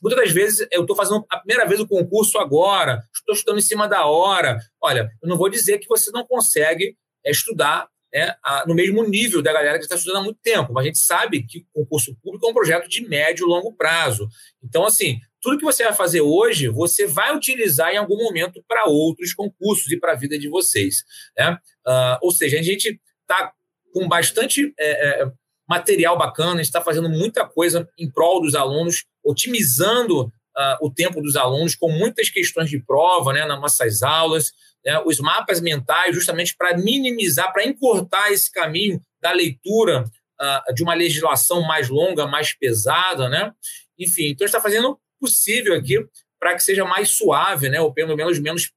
muitas 0.00 0.24
das 0.24 0.32
vezes 0.32 0.68
eu 0.70 0.82
estou 0.82 0.94
fazendo 0.94 1.26
a 1.28 1.38
primeira 1.38 1.66
vez 1.66 1.80
o 1.80 1.88
concurso 1.88 2.38
agora, 2.38 3.02
estou 3.12 3.34
estudando 3.34 3.58
em 3.58 3.62
cima 3.62 3.88
da 3.88 4.06
hora. 4.06 4.58
Olha, 4.80 5.10
eu 5.20 5.28
não 5.28 5.36
vou 5.36 5.50
dizer 5.50 5.78
que 5.78 5.88
você 5.88 6.12
não 6.12 6.24
consegue 6.24 6.96
é 7.24 7.30
estudar 7.32 7.88
né, 8.12 8.34
a, 8.44 8.64
no 8.66 8.74
mesmo 8.74 9.02
nível 9.06 9.42
da 9.42 9.52
galera 9.52 9.78
que 9.78 9.84
está 9.84 9.96
estudando 9.96 10.20
há 10.20 10.24
muito 10.24 10.40
tempo. 10.42 10.72
Mas 10.72 10.84
a 10.84 10.86
gente 10.86 10.98
sabe 10.98 11.42
que 11.42 11.66
o 11.74 11.82
concurso 11.82 12.16
público 12.22 12.46
é 12.46 12.50
um 12.50 12.54
projeto 12.54 12.88
de 12.88 13.06
médio 13.06 13.44
e 13.44 13.48
longo 13.48 13.72
prazo. 13.74 14.28
Então, 14.62 14.84
assim, 14.84 15.18
tudo 15.40 15.58
que 15.58 15.64
você 15.64 15.84
vai 15.84 15.92
fazer 15.92 16.20
hoje, 16.20 16.68
você 16.68 17.06
vai 17.06 17.34
utilizar 17.34 17.92
em 17.92 17.96
algum 17.96 18.16
momento 18.16 18.62
para 18.68 18.84
outros 18.86 19.32
concursos 19.32 19.90
e 19.90 19.98
para 19.98 20.12
a 20.12 20.16
vida 20.16 20.38
de 20.38 20.48
vocês. 20.48 21.04
Né? 21.36 21.56
Uh, 21.86 22.18
ou 22.22 22.30
seja, 22.30 22.58
a 22.58 22.62
gente 22.62 23.00
está 23.22 23.52
com 23.92 24.08
bastante 24.08 24.72
é, 24.78 25.22
é, 25.22 25.32
material 25.68 26.16
bacana, 26.16 26.60
está 26.60 26.80
fazendo 26.80 27.08
muita 27.08 27.44
coisa 27.46 27.88
em 27.98 28.10
prol 28.10 28.40
dos 28.40 28.54
alunos, 28.54 29.04
otimizando 29.24 30.26
uh, 30.26 30.76
o 30.80 30.90
tempo 30.90 31.20
dos 31.20 31.36
alunos, 31.36 31.74
com 31.74 31.90
muitas 31.90 32.28
questões 32.28 32.70
de 32.70 32.78
prova 32.80 33.32
né, 33.32 33.44
nas 33.44 33.60
nossas 33.60 34.02
aulas 34.02 34.52
né, 34.84 35.00
os 35.04 35.18
mapas 35.18 35.60
mentais, 35.60 36.14
justamente 36.14 36.56
para 36.56 36.76
minimizar, 36.76 37.52
para 37.52 37.64
encurtar 37.64 38.30
esse 38.32 38.50
caminho 38.50 39.00
da 39.20 39.32
leitura 39.32 40.04
uh, 40.40 40.74
de 40.74 40.82
uma 40.82 40.94
legislação 40.94 41.62
mais 41.62 41.88
longa, 41.88 42.26
mais 42.26 42.52
pesada, 42.52 43.28
né? 43.28 43.52
Enfim, 43.98 44.28
então 44.28 44.44
está 44.44 44.60
fazendo 44.60 44.98
possível 45.20 45.74
aqui 45.74 46.04
para 46.38 46.54
que 46.54 46.62
seja 46.62 46.84
mais 46.84 47.10
suave, 47.10 47.68
né? 47.68 47.80
Ou 47.80 47.92
pelo 47.92 48.16
menos 48.16 48.38
menos 48.38 48.70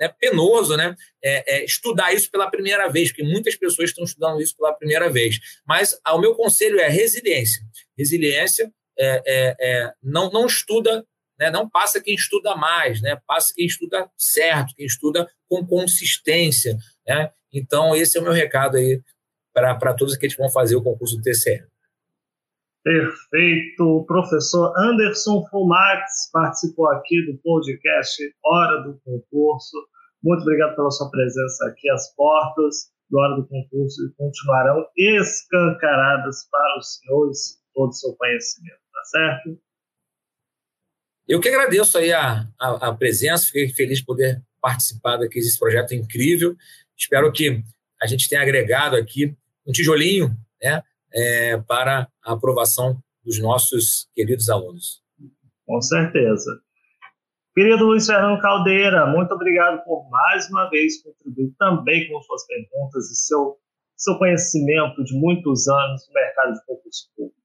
né, 0.00 0.08
penoso, 0.20 0.76
né? 0.76 0.94
É, 1.22 1.56
é, 1.56 1.64
estudar 1.64 2.14
isso 2.14 2.30
pela 2.30 2.50
primeira 2.50 2.88
vez, 2.88 3.10
porque 3.10 3.24
muitas 3.24 3.56
pessoas 3.56 3.90
estão 3.90 4.04
estudando 4.04 4.40
isso 4.40 4.56
pela 4.56 4.72
primeira 4.72 5.10
vez. 5.10 5.38
Mas 5.66 5.98
o 6.08 6.18
meu 6.18 6.34
conselho 6.34 6.78
é 6.80 6.88
resiliência. 6.88 7.62
Resiliência 7.98 8.72
é, 8.98 9.22
é, 9.26 9.56
é 9.60 9.92
não, 10.02 10.30
não 10.30 10.46
estuda 10.46 11.04
né? 11.42 11.50
Não 11.50 11.68
passa 11.68 12.00
quem 12.00 12.14
estuda 12.14 12.54
mais, 12.54 13.00
né? 13.00 13.20
passa 13.26 13.52
quem 13.54 13.66
estuda 13.66 14.08
certo, 14.16 14.74
quem 14.76 14.86
estuda 14.86 15.28
com 15.48 15.66
consistência. 15.66 16.76
Né? 17.04 17.30
Então, 17.52 17.96
esse 17.96 18.16
é 18.16 18.20
o 18.20 18.24
meu 18.24 18.32
recado 18.32 18.76
aí 18.76 19.00
para 19.52 19.92
todos 19.94 20.14
aqueles 20.14 20.36
que 20.36 20.40
vão 20.40 20.50
fazer 20.50 20.76
o 20.76 20.82
concurso 20.82 21.16
do 21.16 21.22
TCE. 21.22 21.64
Perfeito. 22.84 23.82
O 23.84 24.04
professor 24.04 24.72
Anderson 24.76 25.46
Fumax 25.50 26.30
participou 26.32 26.88
aqui 26.90 27.24
do 27.26 27.38
podcast 27.38 28.22
Hora 28.44 28.82
do 28.82 29.00
Concurso. 29.04 29.76
Muito 30.22 30.42
obrigado 30.42 30.74
pela 30.74 30.90
sua 30.90 31.10
presença 31.10 31.66
aqui. 31.66 31.88
As 31.90 32.12
portas 32.14 32.90
do 33.08 33.18
Hora 33.18 33.36
do 33.36 33.46
Concurso 33.46 34.12
continuarão 34.16 34.84
escancaradas 34.96 36.48
para 36.50 36.78
os 36.78 36.98
senhores 36.98 37.62
todo 37.74 37.90
o 37.90 37.92
seu 37.92 38.14
conhecimento, 38.14 38.80
tá 38.92 39.04
certo? 39.04 39.60
Eu 41.28 41.40
que 41.40 41.48
agradeço 41.48 41.96
aí 41.98 42.12
a, 42.12 42.48
a, 42.60 42.88
a 42.88 42.94
presença, 42.94 43.46
fiquei 43.46 43.68
feliz 43.68 43.98
de 43.98 44.04
poder 44.04 44.42
participar 44.60 45.16
daqui 45.18 45.36
desse 45.36 45.58
projeto 45.58 45.94
incrível. 45.94 46.56
Espero 46.96 47.32
que 47.32 47.62
a 48.00 48.06
gente 48.06 48.28
tenha 48.28 48.42
agregado 48.42 48.96
aqui 48.96 49.36
um 49.66 49.72
tijolinho 49.72 50.36
né, 50.62 50.82
é, 51.14 51.58
para 51.58 52.08
a 52.24 52.32
aprovação 52.32 52.98
dos 53.24 53.40
nossos 53.40 54.08
queridos 54.14 54.48
alunos. 54.50 55.02
Com 55.66 55.80
certeza. 55.80 56.50
Querido 57.54 57.84
Luiz 57.84 58.06
Fernando 58.06 58.40
Caldeira, 58.40 59.06
muito 59.06 59.32
obrigado 59.32 59.84
por 59.84 60.08
mais 60.10 60.48
uma 60.48 60.70
vez 60.70 61.02
contribuir 61.02 61.52
também 61.58 62.08
com 62.08 62.20
suas 62.22 62.46
perguntas 62.46 63.10
e 63.10 63.14
seu, 63.14 63.58
seu 63.94 64.16
conhecimento 64.16 65.04
de 65.04 65.14
muitos 65.14 65.68
anos 65.68 66.08
no 66.08 66.14
mercado 66.14 66.54
de 66.54 66.64
concurso 66.64 67.10
público. 67.14 67.36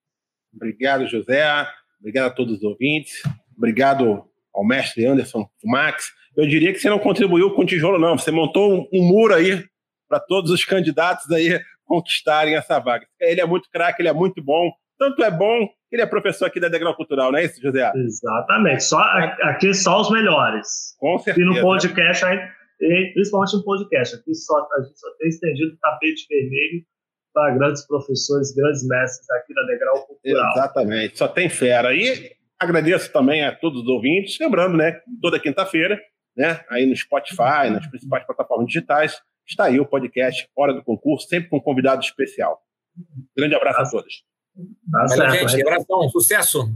Obrigado, 0.55 1.07
José. 1.07 1.67
Obrigado 1.99 2.27
a 2.27 2.33
todos 2.33 2.57
os 2.57 2.63
ouvintes. 2.63 3.21
Obrigado 3.57 4.23
ao 4.53 4.65
mestre 4.65 5.05
Anderson 5.05 5.47
Max. 5.65 6.13
Eu 6.35 6.47
diria 6.47 6.71
que 6.71 6.79
você 6.79 6.89
não 6.89 6.99
contribuiu 6.99 7.53
com 7.53 7.65
tijolo, 7.65 7.99
não. 7.99 8.17
Você 8.17 8.31
montou 8.31 8.73
um, 8.73 8.87
um 8.93 9.03
muro 9.03 9.33
aí 9.33 9.65
para 10.07 10.19
todos 10.19 10.51
os 10.51 10.63
candidatos 10.63 11.29
aí 11.31 11.59
conquistarem 11.87 12.55
essa 12.55 12.79
vaga. 12.79 13.05
Ele 13.19 13.41
é 13.41 13.45
muito 13.45 13.69
craque, 13.71 14.01
ele 14.01 14.09
é 14.09 14.13
muito 14.13 14.43
bom. 14.43 14.71
Tanto 14.99 15.23
é 15.23 15.31
bom 15.31 15.67
que 15.89 15.95
ele 15.95 16.01
é 16.01 16.05
professor 16.05 16.45
aqui 16.45 16.59
da 16.59 16.67
Degrau 16.67 16.95
Cultural, 16.95 17.31
não 17.31 17.39
é 17.39 17.45
isso, 17.45 17.61
José? 17.61 17.91
Exatamente. 17.95 18.83
Só, 18.83 18.99
aqui 19.43 19.73
só 19.73 20.01
os 20.01 20.11
melhores. 20.11 20.95
Com 20.99 21.17
certeza. 21.19 21.47
E 21.47 21.49
no 21.49 21.61
podcast, 21.61 22.25
principalmente 23.13 23.55
no 23.55 23.63
podcast, 23.63 24.15
aqui 24.15 24.33
só, 24.33 24.55
a 24.77 24.81
gente 24.81 24.99
só 24.99 25.07
tem 25.17 25.29
estendido 25.29 25.73
o 25.73 25.77
tapete 25.77 26.25
vermelho 26.29 26.83
para 27.33 27.55
grandes 27.55 27.85
professores, 27.85 28.53
grandes 28.55 28.85
mestres 28.87 29.29
aqui 29.31 29.53
da 29.53 29.61
Degrau 29.63 30.05
Cultural. 30.07 30.51
Exatamente. 30.53 31.17
Só 31.17 31.27
tem 31.27 31.47
fera. 31.47 31.93
E 31.93 32.35
Agradeço 32.59 33.11
também 33.11 33.45
a 33.45 33.55
todos 33.55 33.83
os 33.83 33.87
ouvintes. 33.87 34.37
Lembrando, 34.39 34.77
né, 34.77 34.99
toda 35.21 35.39
quinta-feira, 35.39 35.99
né, 36.35 36.59
aí 36.69 36.87
no 36.87 36.95
Spotify, 36.95 37.69
nas 37.71 37.85
principais 37.87 38.25
plataformas 38.25 38.67
digitais, 38.67 39.21
está 39.47 39.65
aí 39.65 39.79
o 39.79 39.85
podcast 39.85 40.47
Hora 40.55 40.73
do 40.73 40.83
Concurso, 40.83 41.27
sempre 41.27 41.49
com 41.49 41.57
um 41.57 41.61
convidado 41.61 42.03
especial. 42.03 42.61
Grande 43.35 43.55
abraço 43.55 43.79
a 43.79 43.89
todos. 43.89 44.23
Tá 44.91 45.05
Valeu, 45.15 45.47
gente. 45.47 45.61
Abração, 45.61 46.09
sucesso. 46.09 46.69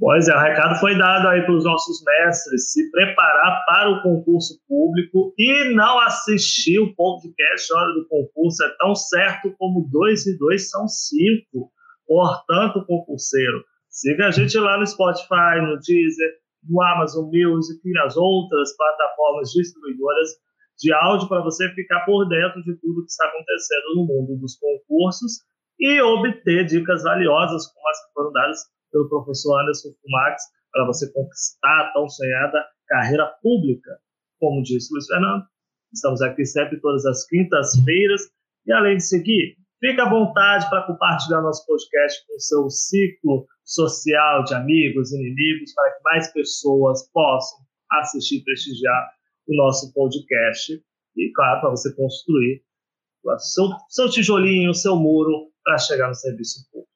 Pois 0.00 0.26
é, 0.28 0.34
o 0.34 0.40
recado 0.40 0.80
foi 0.80 0.96
dado 0.96 1.28
aí 1.28 1.42
para 1.42 1.54
os 1.54 1.64
nossos 1.64 2.02
mestres 2.02 2.72
se 2.72 2.90
preparar 2.90 3.64
para 3.66 3.90
o 3.90 4.02
concurso 4.02 4.58
público 4.66 5.34
e 5.38 5.74
não 5.74 6.00
assistir 6.00 6.78
o 6.78 6.94
podcast 6.94 7.72
Hora 7.74 7.92
do 7.92 8.08
Concurso. 8.08 8.64
É 8.64 8.76
tão 8.78 8.94
certo 8.94 9.54
como 9.58 9.88
dois 9.90 10.26
e 10.26 10.36
dois 10.38 10.70
são 10.70 10.88
cinco. 10.88 11.70
Portanto, 12.06 12.86
concurseiro, 12.86 13.64
siga 13.90 14.28
a 14.28 14.30
gente 14.30 14.56
lá 14.58 14.78
no 14.78 14.86
Spotify, 14.86 15.60
no 15.60 15.78
Deezer, 15.78 16.32
no 16.68 16.80
Amazon 16.82 17.26
Music 17.26 17.80
e 17.84 17.92
nas 17.92 18.16
outras 18.16 18.74
plataformas 18.76 19.50
distribuidoras 19.50 20.30
de 20.78 20.92
áudio 20.92 21.28
para 21.28 21.42
você 21.42 21.68
ficar 21.74 22.04
por 22.04 22.28
dentro 22.28 22.62
de 22.62 22.74
tudo 22.76 23.04
que 23.04 23.10
está 23.10 23.26
acontecendo 23.26 23.94
no 23.96 24.06
mundo 24.06 24.40
dos 24.40 24.56
concursos 24.56 25.40
e 25.78 26.00
obter 26.00 26.66
dicas 26.66 27.02
valiosas 27.02 27.66
como 27.72 27.88
as 27.88 28.06
que 28.06 28.12
foram 28.12 28.32
dadas 28.32 28.58
pelo 28.92 29.08
professor 29.08 29.60
Anderson 29.60 29.90
Fumax 30.02 30.42
para 30.72 30.86
você 30.86 31.10
conquistar 31.12 31.80
a 31.80 31.92
tão 31.92 32.08
sonhada 32.08 32.64
carreira 32.86 33.26
pública. 33.42 33.98
Como 34.38 34.62
disse 34.62 34.92
Luiz 34.92 35.06
Fernando, 35.06 35.44
estamos 35.92 36.20
aqui 36.22 36.44
sempre 36.44 36.80
todas 36.80 37.04
as 37.06 37.26
quintas-feiras 37.26 38.22
e 38.66 38.72
além 38.72 38.96
de 38.96 39.06
seguir, 39.06 39.56
fique 39.80 40.00
à 40.00 40.08
vontade 40.08 40.68
para 40.68 40.86
compartilhar 40.86 41.40
nosso 41.40 41.64
podcast 41.66 42.26
com 42.26 42.34
o 42.34 42.40
seu 42.40 42.70
ciclo 42.70 43.46
social 43.64 44.44
de 44.44 44.54
amigos, 44.54 45.12
inimigos, 45.12 45.72
para 45.74 45.92
que 45.92 46.02
mais 46.02 46.32
pessoas 46.32 47.08
possam 47.12 47.58
assistir 47.92 48.38
e 48.38 48.44
prestigiar 48.44 49.15
o 49.48 49.56
nosso 49.56 49.92
podcast. 49.92 50.72
E, 51.16 51.32
claro, 51.34 51.60
para 51.60 51.70
você 51.70 51.94
construir 51.94 52.62
seu, 53.38 53.68
seu 53.88 54.10
tijolinho, 54.10 54.74
seu 54.74 54.96
muro 54.96 55.50
para 55.64 55.78
chegar 55.78 56.08
no 56.08 56.14
serviço 56.14 56.68
público. 56.70 56.90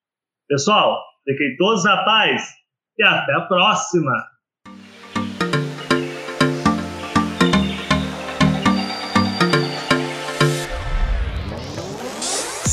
Pessoal, 0.48 1.00
Fiquem 1.24 1.56
todos 1.56 1.84
na 1.84 2.02
paz 2.04 2.42
e 2.98 3.04
até 3.04 3.34
a 3.34 3.42
próxima! 3.42 4.12